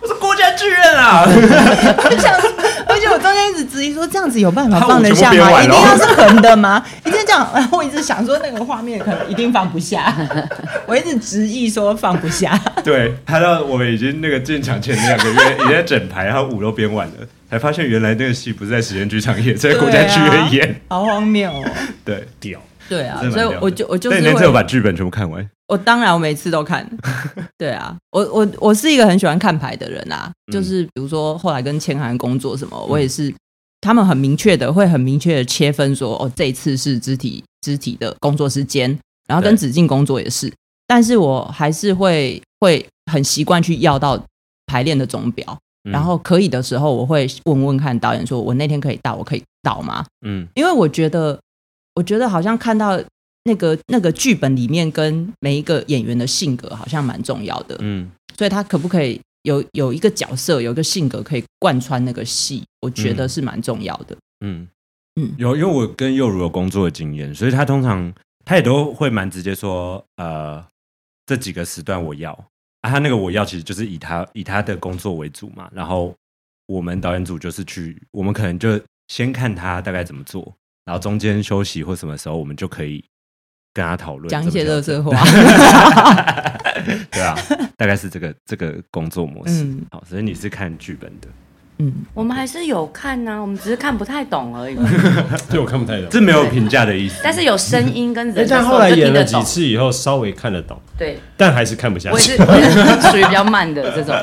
[0.00, 1.24] 我是国家剧院啊！
[1.26, 2.32] 我想，
[2.86, 5.62] 而且我中间一直质疑说，这样子有办法放得下吗？
[5.62, 6.84] 一定要是横的吗？
[7.04, 10.14] 一定天这样，然后我一直想说那个画面可能一定放不下，
[10.86, 12.58] 我一直执意说放不下。
[12.84, 17.14] 对，拍到我们已经那个进场前两个月，已经在整排，然后舞都编完了，
[17.50, 21.64] 才发现原来那个戏不是在实验剧场演，在国家剧院演，好荒谬哦。
[22.04, 22.60] 对，屌。
[22.88, 24.16] 对啊，所以我就我就是。
[24.16, 25.44] 那你那次有把剧本全部看完？
[25.68, 26.88] 我当然，我每次都看。
[27.58, 33.34] 对啊，我我我是一个很喜欢看牌的人啊，就是比如说后来跟千寒工作什么，我也是。
[33.82, 38.98] 他们很明确的会很明确的切分说，哦，这一次是肢体肢体的工作时间，
[39.28, 40.52] 然后跟子静工作也是，
[40.88, 44.20] 但是我还是会会很习惯去要到
[44.66, 50.04] 排练的总表，然后可以的时候我会问问看导演说，我那天可以到，我可以到吗？
[50.26, 51.38] 嗯，因为我觉得
[51.94, 52.98] 我觉得好像看到
[53.46, 59.18] 那个那个剧本里面跟每一个演员的性格好像蛮重要的，嗯，所以他可不可以？
[59.46, 64.16] 有有一个角色，有一个性格可以贯穿那个戏，我觉得是蛮重要的。
[64.44, 64.66] 嗯
[65.20, 68.12] 嗯，有，因为我跟幼如有工作的经验，所以他通常
[68.44, 70.66] 他也都会蛮直接说，呃，
[71.26, 72.32] 这几个时段我要
[72.80, 76.12] 啊，他那个我要其实就是以他以他的工作为主嘛，然后
[76.66, 80.52] 我们导演组就是去，我们可能就先看他大概怎么做，
[80.84, 83.04] 然后中间休息或什么时候，我们就可以
[83.76, 85.10] 跟他讨论讲一些垃圾话。
[87.12, 87.36] 对啊，
[87.76, 89.64] 大概是这个这个工作模式。
[89.64, 91.28] 嗯、好，所以你是看剧本的。
[91.78, 94.76] 嗯，我们还是有看呐、啊，我们只是看不太懂而已。
[95.50, 97.20] 对，我看不太懂，这没有评价的意思。
[97.22, 100.80] 但是有声音跟人，但 后来演了几次以后，稍微看得懂。
[100.96, 102.14] 对，但还是看不下去。
[102.14, 104.14] 我是我是属于比较慢的这种。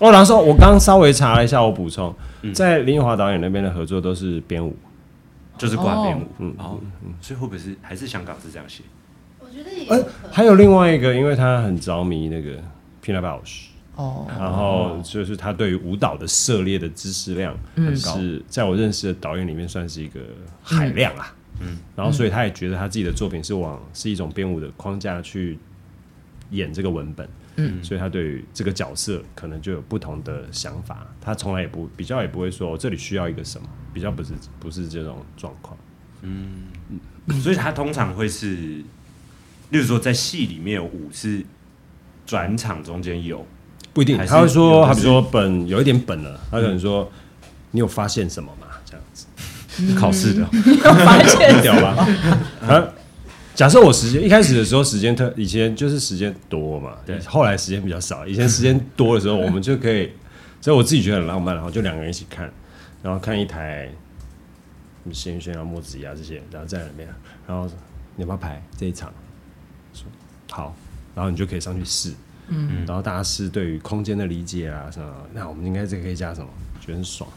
[0.00, 2.14] 哦，然后说，我刚刚稍微查了一下，我补充，
[2.54, 4.74] 在林奕华导演那边的合作都是编舞，
[5.58, 6.22] 就是挂编舞。
[6.38, 6.78] 嗯，哦，
[7.20, 8.82] 所以会不会是还是香港是这样写？
[9.88, 12.52] 呃，还有另外一个，因为他很着迷那个
[13.04, 13.64] Pina Bausch
[13.96, 18.42] 哦，然后就是他对于舞蹈的涉猎的知识量很高，是。
[18.48, 20.20] 在我认识的导演里面算是一个
[20.62, 21.34] 海量啊。
[21.60, 25.58] 嗯，然后所以他也觉得他自己的作品是往是一种编舞的框架去
[26.50, 31.06] 演这个文本，嗯，所以他对于这个角色可能就有不同的想法。
[31.20, 35.76] 他从来也不比较也不会说这里需要一个什么，比较不是不是这种状况。
[36.22, 36.68] 嗯，
[37.42, 38.82] 所以他通常会是。
[39.72, 41.44] 例如说，在戏里面有舞是
[42.26, 43.44] 转场中间有
[43.94, 47.10] 不一定，他会说，他比如说本有一点本了，他可能说
[47.70, 48.66] 你有发现什么吗？
[48.84, 49.26] 这样子
[49.98, 52.06] 考试的有发现 屌吧？
[52.68, 52.84] 啊，
[53.54, 58.26] 假设我时间一开始的时候时间特以前就是时间多嘛，对，后来时间比较少。
[58.26, 60.10] 以前时间多的时候，我们就可以，
[60.60, 62.52] 所以我自己觉得很浪漫，然后就两个人一起看，
[63.02, 63.88] 然后看一台
[65.02, 67.08] 什么谢云轩啊、墨子怡啊这些，然后在里面，
[67.46, 67.66] 然后
[68.16, 69.10] 你要不要排这一场？
[70.50, 70.74] 好，
[71.14, 72.12] 然后你就可以上去试，
[72.48, 76.48] 嗯，然后大家试对于空间的理解啊什么，那我们应该这个可以加什么？
[76.80, 77.30] 觉得很爽，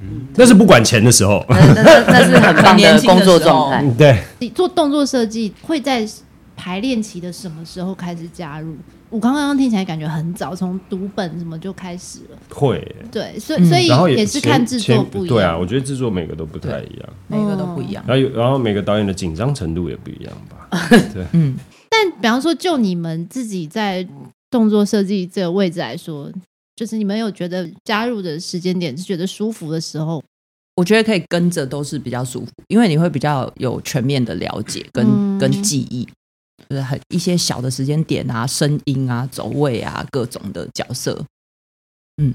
[0.00, 3.84] 嗯，那是不管钱的时候， 那那那是很棒的工作状态。
[3.96, 6.06] 对，你做动作设计会在
[6.56, 8.76] 排练期的什么时候开始加入？
[9.12, 12.38] 我刚刚听起来感觉很早，从读本什么就开始了。
[12.48, 15.36] 会，对，所以所以也是看制作不一样。
[15.36, 18.02] 对啊，我觉得制作每个都不太一样，每个都不一样。
[18.08, 20.88] 然后，然后每个导演的紧张程度也不一样吧？
[21.12, 21.54] 对， 嗯。
[21.90, 24.06] 但比方说，就你们自己在
[24.50, 26.32] 动作设计这个位置来说，
[26.74, 30.24] 就是你们有觉得加入的时间点是觉得舒服的时候，
[30.76, 36.08] 我觉得可以跟着都是比较舒服，因为你会比较有全面的了解跟、嗯、跟记忆，
[36.72, 41.22] 就是很一些小的时间点啊、声音啊、走位啊各种的角色，
[42.16, 42.34] 嗯，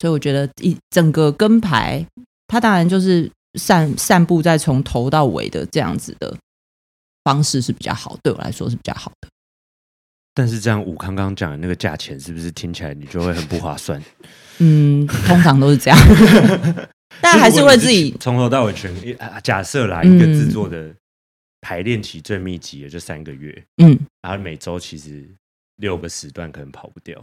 [0.00, 2.04] 所以我觉得一整个跟排，
[2.48, 6.36] 它当然就是散散步在从头到尾的这样子的。
[7.24, 9.28] 方式是比较好，对我来说是比较好的。
[10.32, 14.00] 但是这样，武康刚讲的那个价钱，是不是听起来你就会很不划算？
[14.62, 15.98] 嗯，通常都是这样，
[17.20, 18.94] 但还是会自己 从头到尾全
[19.42, 20.94] 假设来一个制作的
[21.66, 25.28] 排练期最密集的就三个月，嗯，然后每周其实
[25.78, 27.20] 六个时段可能跑不掉，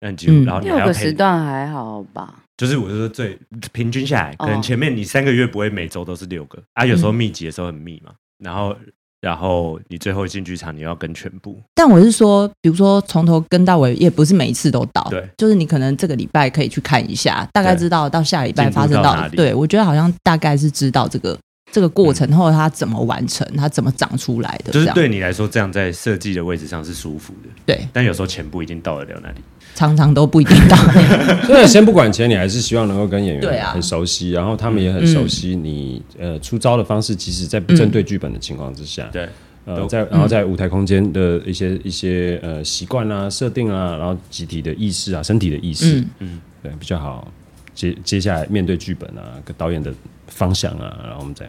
[0.00, 2.42] 那就、嗯、然后你六个时段还好吧？
[2.56, 3.38] 就是我是说最
[3.74, 8.74] 平均下来，可能前面你三个月不会每周都是六个啊，有时候密集的时候很密嘛，然后。
[9.20, 11.60] 然后你最后进剧场，你要跟全部。
[11.74, 15.04] 但我是说，比如说从头跟到尾，也不是每一次都到。
[15.10, 19.16] 对，就是你可能这个礼拜可以去看一下，大概知道到下礼拜发生到。
[19.16, 21.36] 到对，我觉得好像大概是知道这个
[21.70, 24.72] 这个过程后，它怎么完成，它怎么长出来的。
[24.72, 27.48] 就是对你来说，这样在设计的位置上是舒服的。
[27.66, 29.36] 对，但有时候钱不一定到得了那里。
[29.74, 30.76] 常常都不一定到，
[31.46, 37.14] 所以先不管钱，你还是希望能够跟演员很熟悉，然后他们也很熟悉你呃出招的方式。
[37.14, 39.28] 其实，在不针对剧本的情况之下，对，
[39.66, 47.30] 呃，在然后在舞台空间的一些一些呃习惯啊、设定啊，然后集体的意识啊、身体的意识，嗯，对，比较好。
[47.72, 49.94] 接接下来面对剧本啊，跟导演的
[50.28, 51.46] 方向啊，然后我们再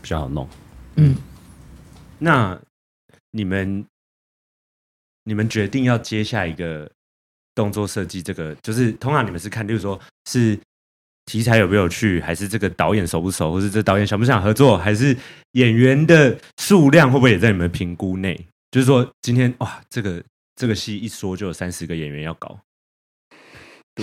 [0.00, 0.48] 比较好弄。
[0.96, 1.14] 嗯，
[2.18, 2.58] 那
[3.30, 3.84] 你们
[5.24, 6.90] 你们决定要接下一个
[7.54, 10.58] 动作设计，这个就是通常你们是看，例如说是
[11.26, 15.16] 题材有没有趣，还是这个导演熟不熟，或是这导演想不想合作，还是
[15.52, 18.46] 演员的数量会不会也在你们评估内？
[18.70, 20.22] 就是说今天哇，这个
[20.56, 22.58] 这个戏一说就有三十个演员要搞。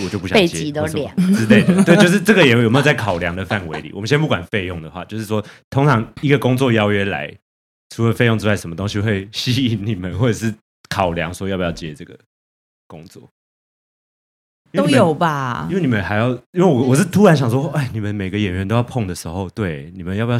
[0.03, 1.83] 我就不想接，背脊都凉之类的。
[1.83, 3.91] 对，就是这个也有没有在考量的范围里？
[3.93, 7.33] 我们先不管费用的话，就是说，通常一个工作邀约来，
[7.89, 10.53] 除了费用之外，什么东西会吸引你们，或者是
[10.89, 12.17] 考量说要不要接这个
[12.87, 13.29] 工作？
[14.73, 15.65] 都有吧？
[15.69, 20.39] 因为你们还要，因为我我是突然想说，哎，你们每个演员都要碰的时候，对，你们要不要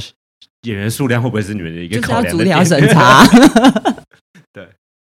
[0.64, 2.66] 演员数量会不会是你们的一个考量的点？
[2.66, 3.24] 审查。
[4.52, 4.68] 对。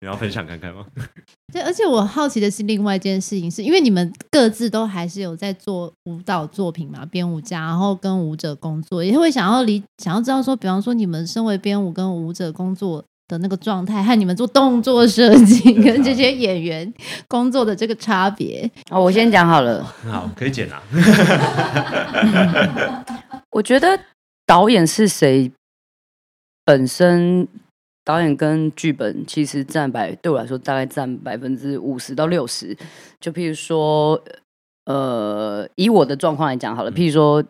[0.05, 0.85] 你要分享看看吗？
[1.51, 16.93] 对，而且我好奇的是另外一件事情是，是因为你们各自都还是有在做舞蹈作品嘛，编舞家，然后跟舞者工作，也会想要理想要知道说，比方说你们身为编舞跟舞者工作的那个状态，和你们做动作设计 跟这些演员
[17.27, 18.71] 工作的这个差别。
[18.91, 20.83] 哦，我先讲好了，好，可以剪啊。
[23.53, 23.99] 我觉得
[24.45, 25.51] 导演是谁
[26.63, 27.49] 本身。
[28.05, 32.77] 导演跟剧本其实占百，对我来说大概占百分之五十到六十。
[33.19, 34.23] 就譬如说，
[34.85, 37.43] 呃，以我的状况来讲好了，譬如说，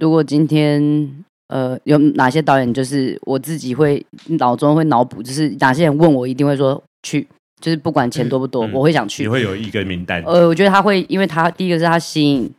[0.00, 7.26] 如果今天呃有哪些导演，就是我自己会脑中会脑补，就是哪些人问我，一定会说去，
[7.62, 9.22] 就是不管钱多不多，嗯、我会想去。
[9.22, 10.20] 你会有一个名单？
[10.24, 12.50] 呃，我觉得他会，因为他第一个是他吸引。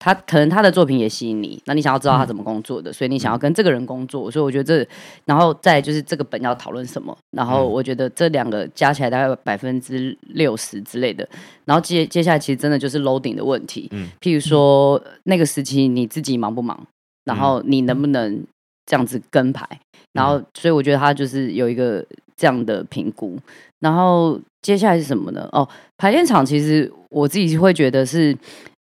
[0.00, 4.88] 他可能他的作品也吸引你，那你想要知道他怎么工作的，嗯、所以你想要跟这个人工作，所以我觉得这，
[5.24, 11.28] 然后再就是这个本要讨论什么，然后我觉得这两个加起来大概百分之六十之类的，
[11.64, 16.80] 然后接接下来其实真的就是 loading 的问题，嗯，譬如说那个时期你自己忙不忙，
[17.24, 18.40] 然后你能不能
[18.86, 19.68] 这样子跟排，
[20.12, 22.06] 然后所以我觉得他就是有一个
[22.36, 23.36] 这样的评估，
[23.80, 25.48] 然后接下来是什么呢？
[25.50, 28.36] 哦，排练场其实我自己会觉得是。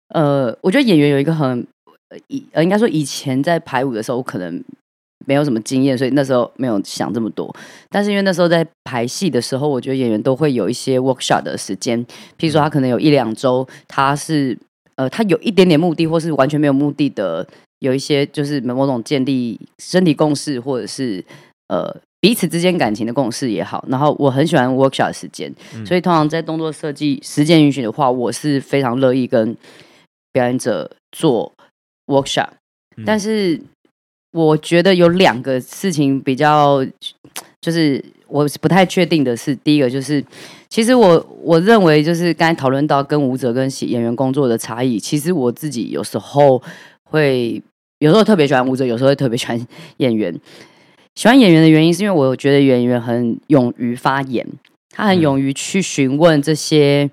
[0.09, 1.65] 呃，我觉得演员有一个很
[2.27, 4.63] 以呃，应该说以前在排舞的时候，我可能
[5.25, 7.53] 没有什么经验，所以那时候没有想这么多。
[7.89, 12.05] 但是因为那时候在排戏的时候，我觉得演员都会有一些 workshop 的时间，
[12.37, 14.57] 譬如说他可能有一两周，他是
[14.95, 17.45] 呃，他有一点点目的，或是完全没有目的的，
[17.79, 21.21] 有一些就是某种建立身体共识，或者是
[21.69, 23.83] 呃彼此之间感情的共识也好。
[23.89, 25.51] 然后我很喜欢 workshop 的时间，
[25.83, 29.57] 所以通常在动作设计时间允许的话，我是非常乐意跟。
[30.35, 31.49] 表演者做
[32.07, 32.49] workshop，
[33.05, 33.57] 但是
[34.33, 36.85] 我觉得有两个事情比较，
[37.61, 40.21] 就是我不太确定的是，第一个就是，
[40.67, 46.61] 其实我我认为就是刚才讨论到跟舞者跟演员工作的差异，其实我自己有时候
[47.09, 47.63] 会，
[47.99, 49.67] 有时候特别喜欢舞者，有时候会特别喜欢
[49.97, 50.37] 演员。
[51.15, 54.45] 喜欢演员的原因是因为我觉得演员很勇于发言，
[54.89, 57.03] 他很勇于去询问这些。
[57.05, 57.11] 嗯，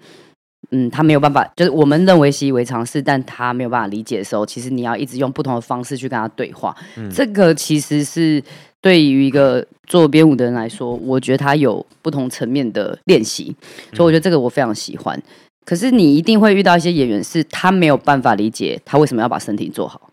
[0.91, 6.75] 他没有办法，就是我们认为习以为常是，但他没有办法理解的时候，其实你要一直用不同的方式去跟他对话。
[6.97, 8.43] 嗯，这个其实是
[8.81, 13.55] 对于一个做编舞的人来说，我觉得他有不同层面的练习，
[13.93, 15.23] 所以我觉得这个我非常喜欢。
[15.65, 20.11] 可是你一定会遇到一些演员，是他没有办法理解他为什么要把身体做好，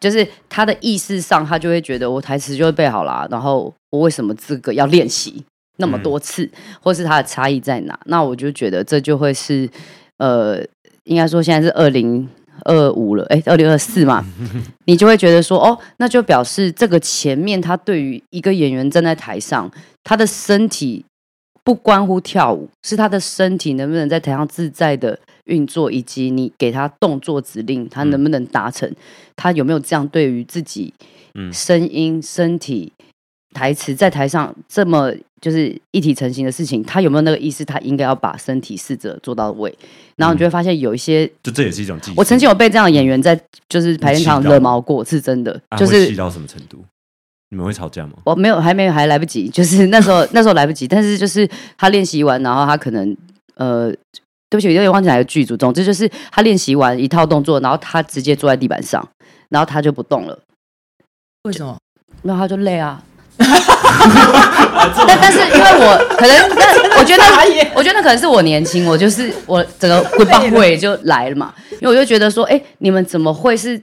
[0.00, 5.44] 就是他的意识上，他就会觉得我台词就会背好了，然后我为什么这个要练习？
[5.76, 6.48] 那么多次，
[6.80, 7.98] 或是它的差异在哪？
[8.06, 9.68] 那我就觉得这就会是，
[10.18, 10.62] 呃，
[11.04, 12.28] 应该说现在是二零
[12.64, 14.24] 二五了，哎，二零二四嘛，
[14.86, 19.70] 你就会觉得说，哦，那就表示这个前面他对于一个演员站在台上，
[20.04, 21.04] 他的身体
[21.64, 28.94] 不关乎跳舞，是他的身体能不能在台上自在的运作，以及你给他动作指令，他能不能达成，
[29.34, 30.92] 他有没有这样对于自己，
[31.52, 32.92] 声音、身体。
[33.52, 37.64] 台词在台上这么就是一体成型的事情，他有没有那个意思？
[37.64, 39.76] 他应该要把身体试着做到位，
[40.16, 42.14] 然后你就会发现有一些，就这也是一种技术。
[42.16, 43.38] 我曾经有被这样的演员在
[43.68, 46.84] 就是排练场惹毛过，是真的，就是气到什么程度？
[47.50, 48.14] 你们会吵架吗？
[48.24, 49.46] 我没有，还没有，还来不及。
[49.48, 50.88] 就是那时候， 那时候来不及。
[50.88, 53.14] 但是就是他练习完，然后他可能
[53.56, 53.90] 呃，
[54.48, 55.54] 对不起，我有点忘记哪个剧组。
[55.54, 59.06] 总之就是他练习完一套动作，然后他直接坐在地板上，
[59.50, 60.38] 然后他就不动了。
[61.42, 61.76] 为什么？
[62.22, 63.02] 然后他就累啊。
[65.06, 67.22] 但但是因为我可能那 我觉得
[67.74, 73.80] 我觉得那可能是我年轻，我就是我整个会帮会就来了嘛，因为我就觉得说，哎、欸，你们怎么会是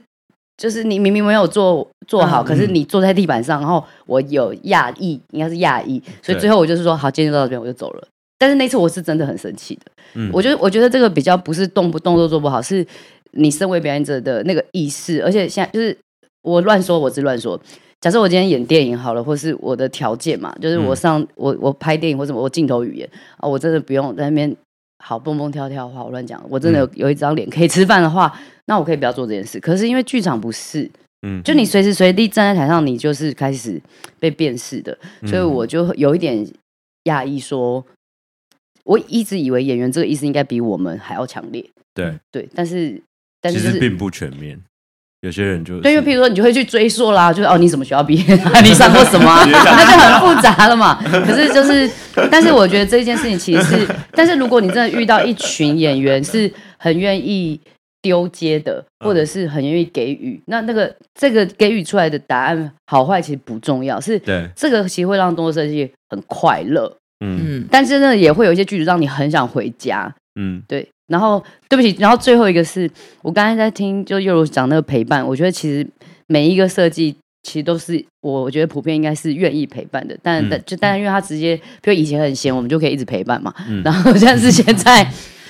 [0.56, 8.06] 就是你明明没有做做好，可是你坐在地板上，然后我有讶异，应该是讶异，所以最后我就是说好，今天就到这边我就走了。
[8.38, 9.82] 但是那次我是真的很生气的，
[10.14, 12.86] 嗯，我觉得我觉得这个比较不是动不动都做不好，是
[13.32, 15.96] 你身为表演者的那个意识，而且现在就是
[16.42, 17.60] 我乱说，我是乱说。
[18.00, 24.56] 假设我今天演电影好了，或是我的条件嘛，就是我上、嗯、我我拍电影或什么，我镜头语言啊，我真的不用在那边
[25.04, 28.34] 好蹦蹦跳跳的话，我乱讲，我真的有有一张脸可以吃饭的话，
[28.64, 29.60] 那我可以不要做这件事。
[29.60, 30.90] 可是因为剧场不是，
[31.26, 33.78] 嗯，就你随时随地站在台上，你就是开始
[34.18, 34.96] 被辨识的，
[35.26, 36.46] 所以我就有一点
[37.04, 37.84] 讶异，说
[38.84, 42.18] 我一直以为演员这个意思应该比我们还要强烈，对。
[42.32, 43.02] 对，但是
[43.42, 44.58] 但是、其实并不全面。
[45.22, 48.24] 有些人就对，因为譬如说，你就会去追溯啦，就是哦，你什么学校毕业？
[48.64, 49.44] 你上过什么、啊？
[49.46, 50.98] 那就很复杂了嘛。
[51.02, 51.90] 可是就是，
[52.30, 57.60] 但是我觉得这件事情其实是， 但是如果你真的遇到一群演员是很愿意
[58.00, 66.90] 丢接的，或者是很愿意给予，那那个这个给予出来的答案好坏其实不重要，是对这个其实会让动作设计很快乐。
[67.22, 70.10] 嗯，但是呢，也会有一些剧组让你很想回家。
[70.40, 70.88] 嗯，对。
[71.10, 72.88] 然后对不起，然后最后一个是
[73.20, 75.84] 我刚才在听，就又如讲那个陪伴，我觉得其实
[76.28, 83.52] 每一个设计其实都是我我觉得普遍应该是愿意陪伴的，但但、嗯、就但因为他直接，比如以前很闲，我们就可以一直陪伴嘛。
[83.68, 85.04] 嗯、然后 但是现在，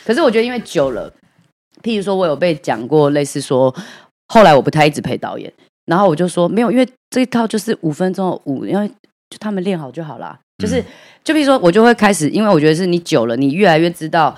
[0.04, 1.12] 可是我觉得因为久了，
[1.82, 3.74] 譬如说我有被讲过类似说，
[4.28, 5.52] 后来我不太一直陪导演，
[5.84, 8.88] 然后我就说没有，因为这一套就是五分钟五，因为
[9.28, 10.38] 就他们练好就好啦。
[10.58, 10.82] 就是
[11.24, 14.34] 就比如说我就会开始，因为我觉得是你久了，你越来越知道。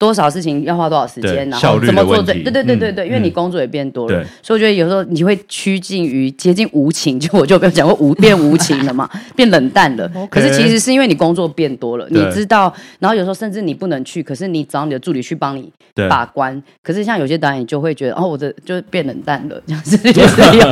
[0.00, 2.42] 多少事情要花多少时间，然后怎么做对？
[2.42, 10.10] 对对对对对，因为你工作也变多了，所以我觉得有时候你会趋近于接近无情， 就我就没有讲过无变无情了嘛， 变冷淡了。
[10.30, 15.70] 可是其实是因为你工作变多了，你知道，然后有时候甚至你不能去，可是你找你的助理去帮你
[16.08, 16.60] 把关。
[16.82, 20.66] 可是像有些导演就会觉得，哦，我的就变冷淡了， 这样子也是有。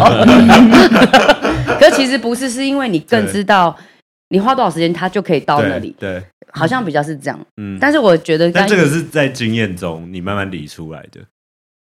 [1.79, 3.77] 可是其实不是，是因为你更知道
[4.31, 5.95] 你花多少时间，他就可以到那里。
[6.01, 6.23] 对。
[6.53, 11.21] 好像比较是这样，嗯，但是我觉得，但这个是在经验中你慢慢理出来的，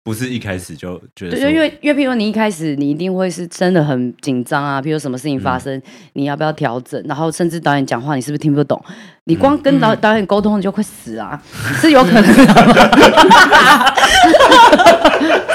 [0.03, 1.37] 不是一开始就觉得。
[1.37, 7.01] 对，因为因为譬如说你一开始你一定会是真的很紧张啊，譬如什么事情发生，嗯、你要不要调整？
[7.07, 8.81] 然后甚至导演讲话，你是不是听不懂？
[9.25, 12.73] 你光跟导导演沟通，你就会死啊，嗯、 是有可能的吗？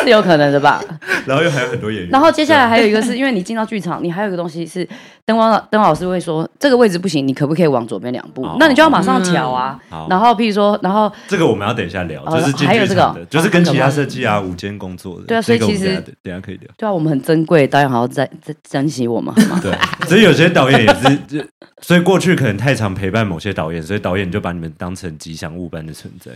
[0.05, 0.83] 是有可能的吧。
[1.27, 2.11] 然后又还有很多演员。
[2.11, 4.87] 然后接下来还有一个是因为你进到剧场，你还有一个东西是
[5.25, 8.47] 灯光灯光老师会说这个位置不行，你可不可以往左边两步？
[8.61, 9.77] 那你就要马上调啊。
[10.09, 15.27] 然后譬如说，然后这个我们要等一下聊，就是还有这个，就是跟其他设计啊、午间工作的。
[15.27, 16.71] 对啊，所以其实等下可以聊。
[16.77, 19.35] 对啊，我们很珍贵，导演好好在在珍惜我们。
[19.61, 19.73] 对，
[20.07, 20.87] 所以有些导演也
[21.29, 21.49] 是，
[21.81, 23.73] 所以过去可能太常陪伴某些导。
[23.73, 26.31] 演，所以导演就把你们当成吉祥物般的存在。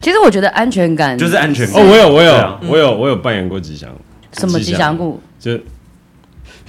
[0.00, 1.82] 其实我觉得安全感就是安全感。
[1.82, 3.90] 哦，我有，我有，啊、我有，我有扮演过吉祥。
[4.32, 5.20] 什么吉祥物？
[5.38, 5.56] 就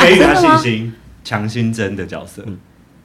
[0.00, 0.94] 给予他信心、
[1.24, 2.44] 强心针的角色。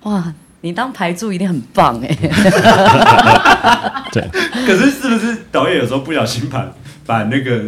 [0.04, 2.08] 哇，你当排柱一定很棒哎。
[4.12, 4.28] 对。
[4.66, 6.68] 可是是不是导演有时候不小心把
[7.06, 7.64] 把那个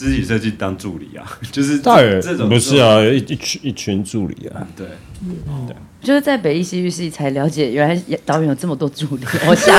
[0.00, 1.26] 肢体设计当助理啊？
[1.52, 4.66] 就是大演这种不是啊，一一群一群助理啊。
[4.74, 4.86] 对，
[5.22, 5.76] 嗯，对。
[6.02, 9.74] 就是在北艺戏剧系才了解，原来导演有这么多助理，我吓，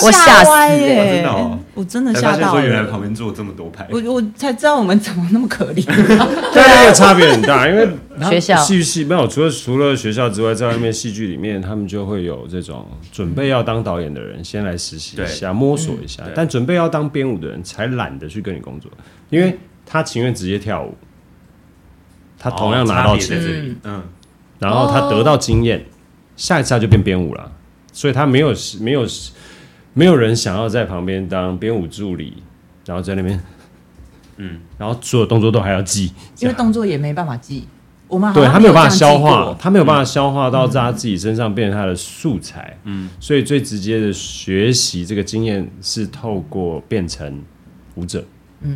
[0.00, 0.50] 我吓死
[0.80, 1.28] 耶！
[1.74, 2.52] 我真的吓到。
[2.52, 5.82] 说原来旁边坐这么多排，我我才知道我们怎么那么可怜。
[6.54, 7.88] 对，那个差别很大，因为
[8.24, 8.56] 学校。
[8.56, 16.22] 戏剧系没有，除了除了学校之外，在外面戏剧里面，他们就会有这种准备要当导演的人先来实习一下，摸索一下。
[16.34, 18.90] 但准备要当编舞的人才懒得去跟你工作，
[19.30, 20.94] 因为他情愿直接跳舞，
[22.38, 23.76] 他同样拿到钱。
[23.84, 24.02] 嗯。
[24.58, 25.84] 然后他得到经验，
[26.34, 27.52] 下一次他就变编舞了，
[27.92, 29.06] 所以他没有没有
[29.92, 32.42] 没有人想要在旁边当编舞助理，
[32.86, 33.38] 然后在那边，
[34.38, 37.68] 嗯，然后所有动作都还要记，因为动作也没办法记，
[38.08, 47.42] 我们对他没有办法消化，他没有办法消化到在他自己身上变成他的素材，嗯，所以最直接的学习这个经验是透过变成
[47.94, 48.24] 舞者。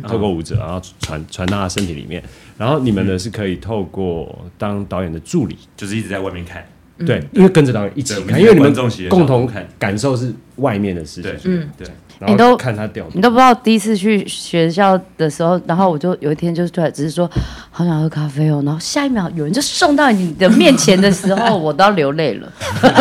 [0.07, 2.23] 透过舞者，然后传传到他身体里面，
[2.55, 6.63] 然后你们呢是可以透过当导演的助理，就是一直在外面看，
[6.99, 8.73] 对，因为跟着导演一起看，因为你们
[9.09, 9.67] 共同看。
[9.79, 11.87] 感受是外面的事情，嗯，对。
[12.27, 17.29] 你都看他掉，你都不知道第一次去学校的时候，然后我就有一天就是突然只是说
[17.69, 22.51] 好想喝咖啡哦，然后下一秒有人就送到你的面前的时候， 我都要流泪了，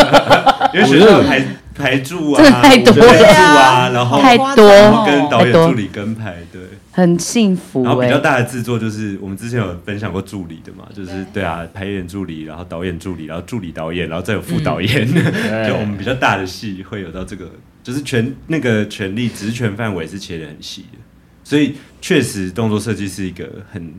[0.74, 1.44] 因为学校排
[1.74, 6.60] 排柱啊，真 的太多了，然后太多，跟导演助理跟拍，对。
[6.92, 7.84] 很幸福、欸。
[7.84, 15.08] 然后比较大的制作就是我们之前有分享过助理的嘛，就是对啊，排演助理，然后导演助理，然后助理导演，然后再有副导演。
[15.14, 17.46] 嗯、就我们比较大的戏会有到这个，
[17.82, 20.98] 就是权那个权力职权范围是切得很细的，
[21.42, 23.92] 所以确实动作设计是一个很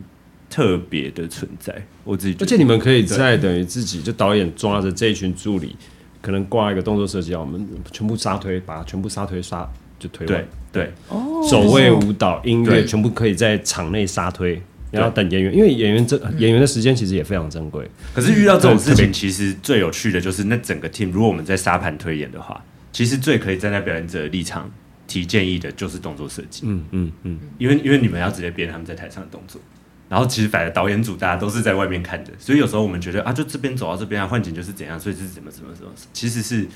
[0.49, 1.73] 特别的存在。
[2.03, 5.75] 我自己而且你们可以在等于自己就导演抓着这一群助理，
[6.21, 10.45] 可能挂一个动作设计，我们全部杀推，把它全部杀推杀就推完。
[10.71, 17.86] 对，哦，走位、舞蹈、音乐全部可以在场内杀推，然后等演员，因为演员这演员的时间其实也非常珍贵。
[18.13, 24.69] 可是遇到这种事情，其实最有趣的就是那整个 team，如果我们在沙盘推演的话，其实最可以站在表演者的立场
[25.07, 26.63] 提建议的，就是动作设计。
[26.65, 29.61] 嗯嗯嗯，因为因为你们要直接编他们在台上的动作，
[30.09, 36.67] 然后其实反正导演组大家都是在外面看的，所以有时候我们觉得啊，就这边走到这边啊，换景就是怎样，所以是怎么怎么怎么，其实是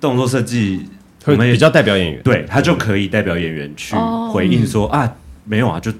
[0.00, 0.86] 动作设计
[1.24, 3.94] 我们也比较代表演员，对他就可以代表演员去
[4.32, 5.12] 回应说啊，
[5.44, 5.92] 没有啊，就。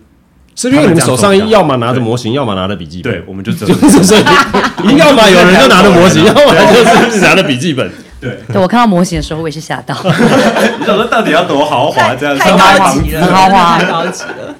[0.60, 3.12] 是因为你们手上要么拿着模型，要么拿着笔记本。
[3.12, 3.78] 对，我们就这样。
[4.98, 7.88] 要么有人就拿着模型， 要么就是拿着笔记本。
[8.20, 9.94] 对，对我看到模型的时候，我也是吓到。
[10.78, 12.14] 你想说到底要多豪华？
[12.14, 14.54] 这样太高级了，豪华太高级了。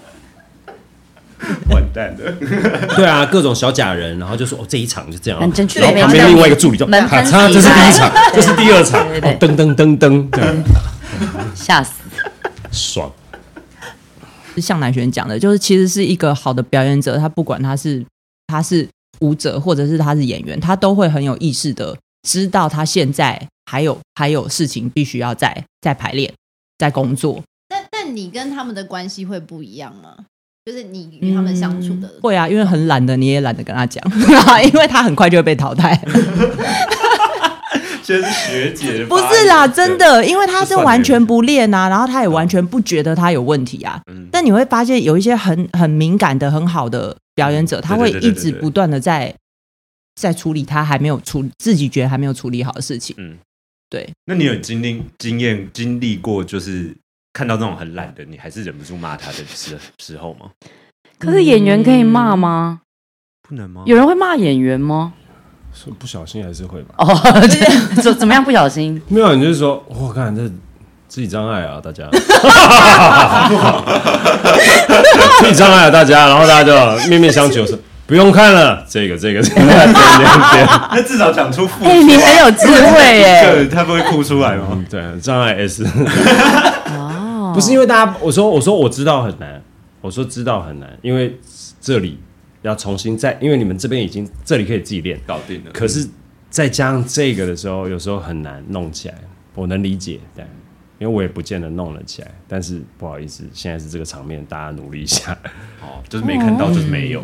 [1.70, 2.32] 完蛋了。
[2.96, 5.40] 对啊，各种小假人，然后就说哦，这一场就这样。
[5.40, 5.80] 很正确。
[5.80, 9.06] 旁边另外一个助理就，他这是第一场，这是第二场。
[9.38, 10.44] 噔噔噔噔， 对。
[11.54, 11.92] 吓死。
[12.70, 13.11] 爽。
[14.56, 18.04] 向南璇讲的，就是其实是一个好的表演者，他不管他是
[18.48, 18.88] 他是
[19.20, 26.33] 舞者，或者是他是演员，他都会很有意识的知道他现在还有还有事情必须要在在排练，
[26.79, 27.43] 在工作。
[27.69, 30.16] 但但你跟他们的关系会不一样吗？
[30.66, 34.03] 就是你与他们相处的、嗯、会啊，因为很懒的你也懒得跟他讲，
[34.64, 35.99] 因为他很快就会被淘汰。
[38.03, 44.01] 先是学姐不是啦，真的，因为他是完全不练啊，然后他也完全不觉得他有问题啊。
[44.11, 49.35] 嗯、但你会发现有一些很很敏感的很好的表演者，他会一直不断的在
[50.19, 53.14] 在处理他还没有处自己觉得还没有处理好的事情。
[53.19, 53.39] 嗯，
[53.89, 54.09] 对。
[54.25, 56.93] 那你有经历经验经历过，就是
[57.33, 60.51] 看到那种很懒的，你还是忍不住骂他的时时候吗？
[61.19, 62.81] 可是演员可以骂吗？
[63.49, 63.85] 不能吗？
[63.87, 65.12] 有人会骂演员吗？
[65.73, 66.95] 说不小心还是会吧。
[66.99, 67.14] 哦，
[68.03, 69.01] 怎 怎么样不小心？
[69.07, 70.49] 没有，你就是说，我看这
[71.07, 72.09] 自己障碍啊，大家，
[75.41, 76.73] 自己障碍啊，大家，然后大家就
[77.09, 79.61] 面面相觑，说不用看了，这个这个 这个，
[80.90, 81.84] 那至少讲出负。
[81.84, 84.82] 哎，你很有智慧耶，他不会哭出来吗？
[84.90, 85.84] 对，障碍 S。
[86.86, 89.62] 哦，不是因为大家，我说我说我知道很难，
[90.00, 91.38] 我说知道很难，因为
[91.80, 92.18] 这里。
[92.62, 96.06] 要重新再，因为你们这边已经这里可以自己练搞定了，可是
[96.50, 99.14] 再加上这个的时候，有时候很难弄起来。
[99.54, 100.44] 我能理解，对，
[100.98, 102.28] 因为我也不见得弄了起来。
[102.48, 105.38] 但是不好意思，现在是这个场面，大家努力一下。
[105.80, 107.22] 哦，就是没看到，就是没有。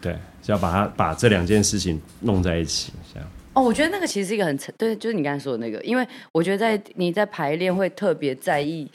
[0.00, 3.28] 对，就要把它把这两件事情弄在一起，这样。
[3.54, 8.90] 哦，我觉得那个其实是一个很对，就是你刚才说的那个，因为我觉得在你在排练会特别在意，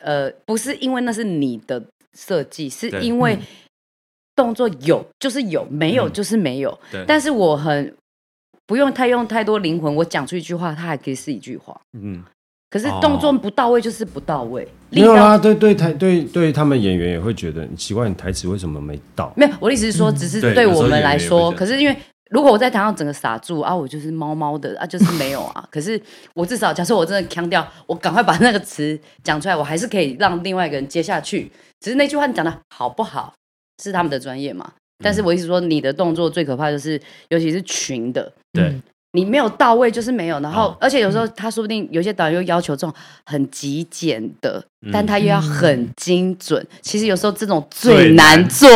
[0.00, 1.82] 呃，不是因为那是你的
[2.16, 3.38] 设计，是因为。
[4.38, 6.70] 动作有就是有，没有就是没有。
[6.92, 7.92] 嗯、但是我很
[8.66, 11.76] 不用太用太多灵魂，我讲出一句话，它还可以是一句话。
[11.94, 12.22] 嗯。
[12.70, 14.62] 可是动作不到位就是不到位。
[14.64, 19.32] 哦、没有啦，对对台对对他们演员也会觉得奇怪，你台词为什么没到？
[19.36, 21.50] 没有，我的意思是说，只是对我们来说。
[21.52, 21.96] 可是因为
[22.30, 25.68] 如果我在台上整个傻住啊，我就是猫猫的啊，就是没有啊。
[25.70, 26.00] 可是
[26.34, 31.50] 我至少假设我真的腔调，我赶快把那个词讲出来，我还是可以让另外一个人接下去。
[31.80, 33.32] 只是那句话你讲的好不好？
[33.82, 34.72] 是他们的专业嘛？
[35.04, 38.74] 但是我意思说，你的动作最可怕就是，尤其是群的，对，
[39.12, 40.38] 你没有到位就是没有。
[40.40, 42.94] 然后，而且有时候他说不定有些导演又要求这种
[43.24, 46.64] 很极简的，但他又要很精准。
[46.82, 48.68] 其实有时候这种最难做，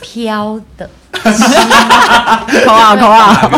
[0.00, 3.50] 飘的， 口啊口啊，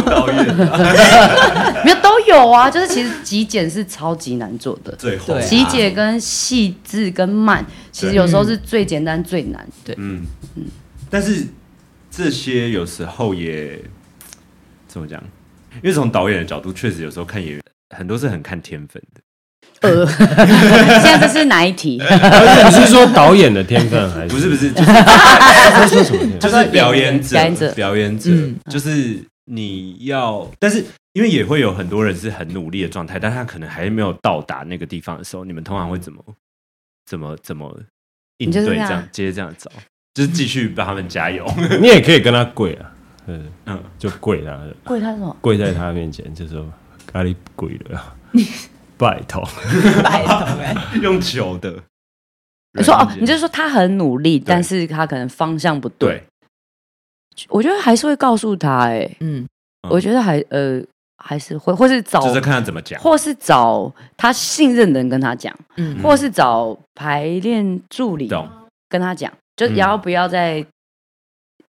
[1.84, 2.70] 没有都有啊。
[2.70, 7.64] 就是其实极简是超级难做的，最后极简跟细致跟慢。
[7.92, 10.24] 其实有时候是最简单最难，对，嗯
[10.56, 10.64] 嗯，
[11.10, 11.46] 但是
[12.10, 13.78] 这些有时候也
[14.88, 15.22] 怎么讲？
[15.76, 17.62] 因为从导演的角度，确实有时候看演员
[17.94, 19.20] 很多是很看天分的。
[19.82, 22.00] 呃， 现在这是哪一题？
[22.00, 24.72] 你是说导演的天分还是不是不是？
[24.72, 26.38] 就是说什么？
[26.40, 28.30] 就是表演者，表演者，表演者，
[28.68, 36.24] 就是你要，但是因为也会有很多人是很努力的状态，但他可能还没有到达那个地方的时候，你们通常会怎么？
[37.06, 37.80] 怎么怎么
[38.36, 39.70] 应对这样接这样走，
[40.12, 41.50] 就是继续帮他们加油。
[41.80, 42.92] 你也可以跟他跪啊，
[43.28, 43.46] 嗯。
[43.66, 45.36] 嗯，就跪他，跪他什么？
[45.40, 46.66] 跪在他面前就说
[47.06, 48.14] 咖喱跪了，
[48.98, 49.42] 拜托，
[50.02, 51.72] 拜托， 用酒的。
[52.76, 56.22] 你说哦，你就是说他很努力，但是他可能方向不对。
[57.48, 59.46] 我觉得还是会告诉他，哎，嗯，
[59.88, 60.82] 我觉得还呃。
[61.20, 68.30] 还是会，或是找，就是看他怎么讲，或是找他信任的人跟他讲，嗯，或是找排练助理
[68.88, 70.64] 跟他讲，就要不要再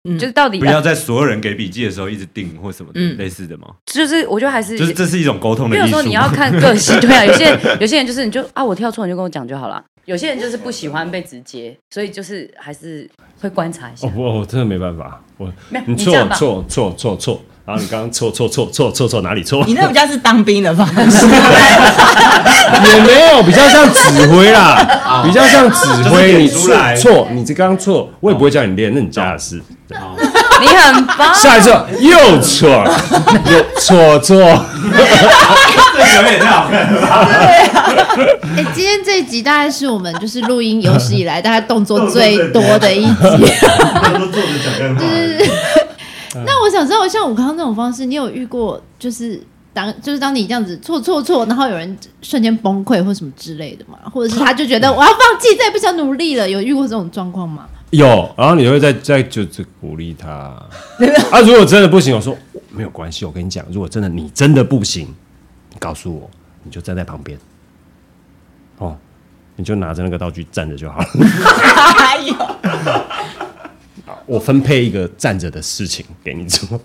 [0.07, 3.67] 嗯就是到底不要在所有人给笔记的时候一直定或什么的嗯类似的吗？
[3.87, 5.87] 就是我觉得还是就是这是一种沟通的艺术。
[5.87, 9.83] 比如说你要看个性，对啊，有些人有些人就是你就啊，我跳错你就跟我讲就好了。
[10.07, 13.09] 有些人就是不喜欢被直接，所以就是还是
[13.41, 14.11] 会观察一下哦。
[14.15, 19.65] 不，我真的没办法，我没有你错错错错错，然后你刚刚错错错错错错哪里错？
[19.67, 26.33] 你那比较是当兵的方式，也没有，比较像指挥啦， 比较像指就是挥。
[26.35, 29.61] 你点出来错错，你这刚刚错，我也不会叫你练，那你家的事。
[30.61, 31.69] 你很棒，下一次
[32.01, 32.69] 又错，
[33.51, 34.37] 又错错。
[36.15, 37.29] 这表演太好看了吧？
[38.57, 43.13] 哎、今天这一集大概是我们就是录音有史以来大概动作最多的一集。
[43.13, 45.03] 他都坐着讲干话。
[46.45, 49.43] 那我想知道，像武康这种方式，你有遇过就是
[49.73, 53.99] 当就是当你这样子错错错，然后有人瞬间崩溃或什么之类的吗？
[54.13, 56.49] 或者是他就觉得我要放弃，再也不想努力了？
[56.49, 57.65] 有遇过这种状况吗？
[57.91, 60.29] 有，然后你会再再就是鼓励他。
[61.31, 62.37] 啊，如果真的不行，我说
[62.71, 65.15] 没有关系，我跟你讲，如果真的你真的不行，你
[65.77, 66.31] 告诉我，
[66.63, 67.39] 你就站在旁边。
[68.79, 68.97] 哦，
[69.57, 71.07] 你就拿着那个道具站着就好了。
[71.99, 72.35] 哎呦，
[74.27, 76.81] 我分配一个站着的事情给你做，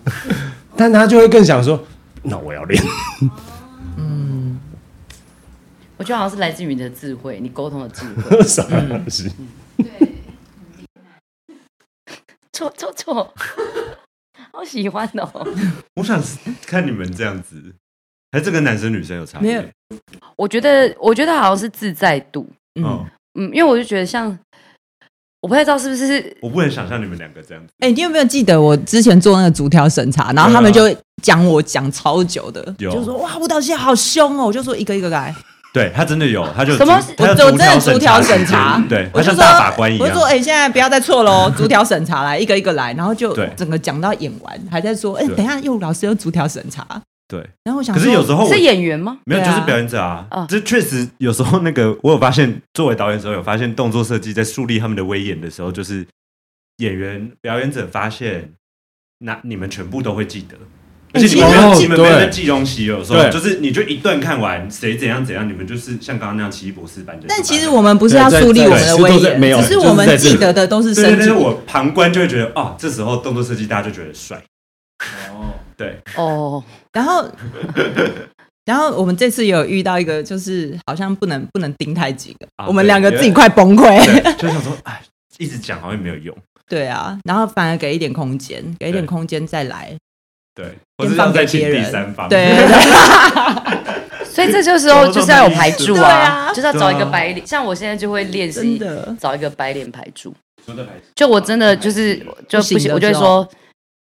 [0.76, 1.84] 但他就会更想说，
[2.22, 2.82] 那我要练。
[3.96, 4.60] 嗯
[5.98, 8.42] 我觉得好像是来自于你的智慧，你沟通的智慧。
[8.42, 9.30] 什么东西？
[12.52, 13.34] 错错错，
[14.52, 15.46] 好喜欢哦！
[15.94, 16.20] 我想
[16.66, 17.74] 看你们这样子，
[18.32, 19.50] 还是这跟男生女生有差别？
[19.50, 19.62] 没有。
[20.36, 22.48] 我觉得，我觉得好像是自在度。
[22.80, 23.06] 嗯嗯，，
[23.40, 24.26] 嗯，因为我就觉得像，
[25.42, 27.72] 我不太知道是不是我不能想象你们两个这样子。
[27.80, 30.84] 哎、你有没有记得我之前做那个逐条审查，然后他们就
[31.22, 32.90] 讲我讲超久的，有。
[32.90, 35.34] 就说哇舞蹈系好凶哦，我就说一个一个来，
[35.74, 36.94] 对他真的有，他就什么？
[37.18, 40.06] 我我真的逐条审查间，对，我就像大法官一样。
[40.06, 45.36] 我就说哎、现在不要再错喽， 逐条审查来一个一个来，然后就整个讲到演完，还在说哎、对。
[45.36, 46.86] 等一下又老师又逐条审查，
[47.32, 49.16] 对，然后我想，可是有时候我是演员吗？
[49.24, 50.44] 没有，对啊就是表演者啊哦。
[50.46, 56.06] 这确实有时候那个， 我有发现，作为导演的时候有发现，动作设计在树立他们的威严的时候，就是
[56.82, 58.52] 演员、表演者发现，
[59.20, 60.58] 那你们全部都会记得，
[61.14, 67.24] 而且你们没有、哦你们没有在对记东西，有时候对就是你就一段看完，谁怎样怎样，你们就是像刚刚那样奇异博士般的。
[67.28, 71.42] 但其实我们不是要树立我们的威严，对在在没有只是我们记得的都是对对对，身体。
[71.42, 74.42] 我旁观就会觉得，哦，这时候动作设计大家就觉得帅。
[75.52, 77.28] 哦，对，哦，然后，
[78.64, 83.98] 然后我们这次也有遇到一个，就是好像不能不能盯太紧了，啊我们两个自己快崩溃。
[84.36, 85.02] 就想说，哎，
[85.38, 86.36] 一直讲好像没有用。
[86.68, 89.94] 对啊，然后反而给一点空间，给一点空间再来，
[90.54, 92.28] 对，我是要再请第三方。
[92.28, 96.48] 对对对， 所以这就是时候就是要有排柱啊，啊。
[96.52, 98.80] 就是要找一个白脸，像我现在就会练习
[99.18, 100.34] 找一个白脸排柱。
[100.64, 103.46] 说的还是就我真的就是就不行，我就会说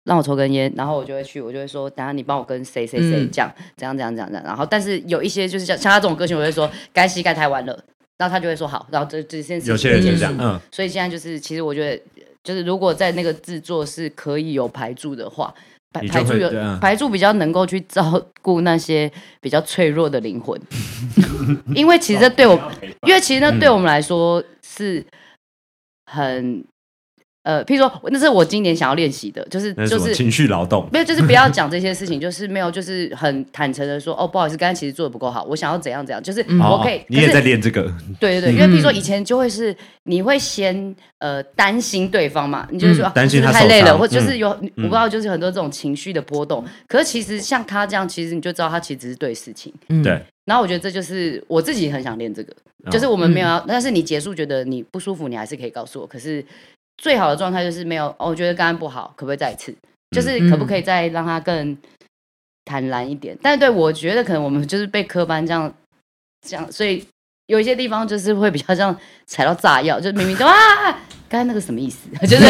[0.04, 3.30] 让我抽根烟，然后我就会去，我就会说，等下你帮我跟谁谁谁嗯。
[3.30, 4.44] 讲，怎样怎样怎样怎样。
[4.44, 7.72] 然后但是有一些就是像像他这种个性，我会说该膝盖太弯了，
[8.18, 12.02] 然后他就会说好，然后这这件事有些人就这样，嗯，所以现在就是其实我觉得
[12.42, 15.52] 就是如果在那个制作是可以有排柱的话。
[15.92, 16.48] 排排柱有
[16.80, 20.56] 排柱比较能够去照顾那些比较脆弱的灵魂，
[21.74, 22.56] 因为其实这对我，
[23.08, 25.04] 因为其实那对我们来说是
[26.06, 26.64] 很
[27.42, 30.86] 呃，譬如说，那是我今年想要练习的，就是就是情绪劳动？
[30.92, 39.74] 没有，就是不要讲这些事情，就是没有，就是很坦诚的说，哦，不好意思，刚才其实做的不够好，我想要怎样怎样，就是嗯我可以，哦你也在练这个，对对对，因为譬如说以前就会是
[40.04, 46.62] 你会先呃担心对方嘛，你就是说、担心他是是太累了，或者就是有、嗯我不知道就是很多这种情绪的波动。
[46.86, 49.72] 可是其实像他这样，其实你就知道他其实只是对事情。
[49.88, 52.52] 嗯对，然后我觉得这就是我自己很想练这个，
[52.84, 56.06] 哦就是我们没有要，但是你结束觉得你不舒服，你还是可以告诉我。
[56.06, 56.44] 可是
[57.00, 59.74] 最好的状态就是没有，哦，我觉得刚刚不好，可不可以再一次？
[60.14, 61.76] 就是可不可以再让他更
[62.64, 63.36] 坦然一点？
[63.40, 65.72] 但是对我觉得可能我们就是被科班这样
[66.46, 67.02] 这样，所以
[67.46, 68.94] 有一些地方就是会比较像
[69.26, 70.54] 踩到炸药，就明明就啊，
[71.28, 72.08] 刚才那个什么意思？
[72.26, 72.44] 就是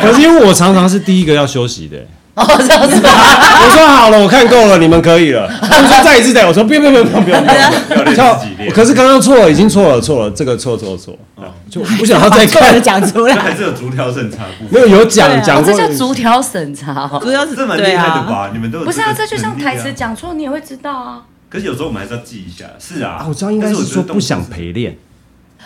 [0.00, 2.06] 可是因为我常常是第一个要休息的、
[2.36, 3.08] 哦这样子吗？
[3.64, 5.48] 我说好了，我看够了，你们可以了。
[5.60, 7.98] 他们说再一次再，我说不用不用不用不用不用。
[7.98, 8.70] 要练跳自己练。
[8.70, 11.18] 可是刚刚错了，已经错了错了，这个错错错，
[11.70, 12.80] 就不想要再看的。
[12.80, 17.18] 讲出这来，还是有逐条审查部没，有有讲对啊哦，这，叫逐条审查哦。
[17.22, 18.50] 主要是这蛮厉害的吧？
[18.52, 19.92] 你们都有不是啊，这就像台词。
[19.94, 21.22] 讲错，你也会知道啊。
[21.48, 22.66] 可是有时候我们还是要记一下。
[22.78, 24.98] 是啊，啊，我知道应该是说不想陪练，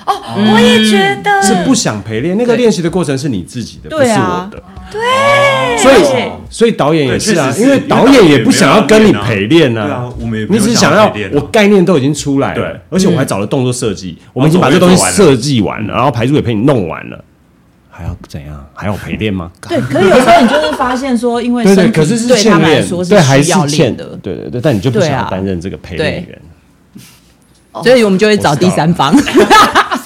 [0.07, 2.39] 哦，我也觉得是不想陪练。
[2.39, 4.63] 那个练习的过程是你自己的，不是我的。
[4.91, 6.05] 对，所以
[6.51, 11.33] 所以导演也是啊因为导演也不想要跟你陪练对啊啊。，我们也你只是想要陪练啊。
[11.37, 12.81] 我概念都已经出来了，对。
[12.91, 17.25] 而且我还找了动作设计，我们已经把这东西设计完了，然后排组也陪你弄完了，
[17.91, 18.67] 还还要怎样？
[18.75, 19.51] 还要陪练吗？
[19.69, 26.39] 对，可是有时候你就是发现说，因为对对，身体可是是对他们来欠练，说对还需要是欠练的，对对对，但你就不想担任这个陪练员。
[27.85, 29.15] 所以我们就会找第三方。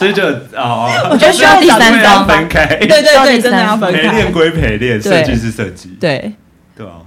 [0.04, 0.22] 所以就
[0.58, 4.02] 哦，我觉得需要第三方分开，对对对，真的要分开。
[4.02, 4.30] 陪练开。
[4.32, 6.34] 归陪练，设计是设计，对，
[6.76, 7.00] 对啊，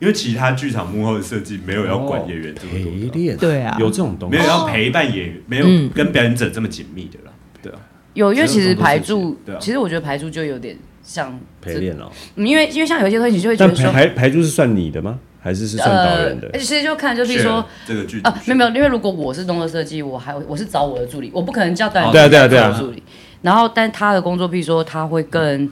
[0.00, 3.76] 因为其他剧场幕后的设计没有要管演员这么陪练，对啊。
[3.78, 5.88] 有这种东西，没有要陪伴演员，没有嗯。
[5.94, 7.32] 跟表演者这么紧密的啦，
[7.62, 7.78] 对啊，
[8.14, 12.10] 有，因为其实排只有动柱作设计对啊，其实我觉得排柱就有点像陪练哦。
[12.34, 15.20] 嗯因为因为像有一些东西，你就会觉得排排柱是算你的吗？
[15.44, 16.58] 还是是算导演的呃，？
[16.58, 17.62] 其实就看，就比如说。
[17.86, 23.02] 这个剧啊，没有没有，因为如果我是动作设计，我还我是找我的助理，我不可能叫导演哦对啊对啊对啊助理。
[23.42, 25.68] 然后，但他的工作，譬如说他会更，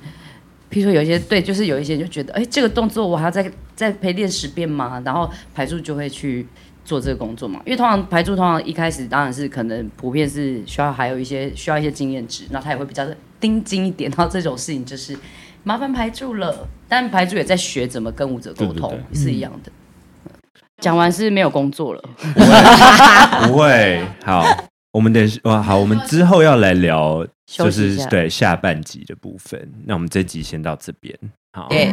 [0.70, 5.02] 譬如说有一些对，就是有一些人就觉得，哎，这个动作我还要再再陪练十遍吗？
[5.06, 6.46] 然后排助就会去
[6.84, 13.06] 做这个工作嘛，因为通常排助通常一开始当然是可能普遍是需要还有一些需要一些经验值，然后他也会比较
[13.40, 15.16] 盯紧一点，然后这种事情就是
[15.62, 16.68] 麻烦排柱了。
[16.88, 19.72] 但排柱也在学怎么跟舞者沟通，对对是一样的。
[20.82, 22.02] 讲完是没有工作了。
[23.46, 24.44] 不会，好，
[24.92, 29.72] 我们等哇，好，我们之后要来聊，就是对下半集的部分。
[29.86, 31.18] 那我们这集先到这边，
[31.52, 31.68] 好。
[31.70, 31.90] 对。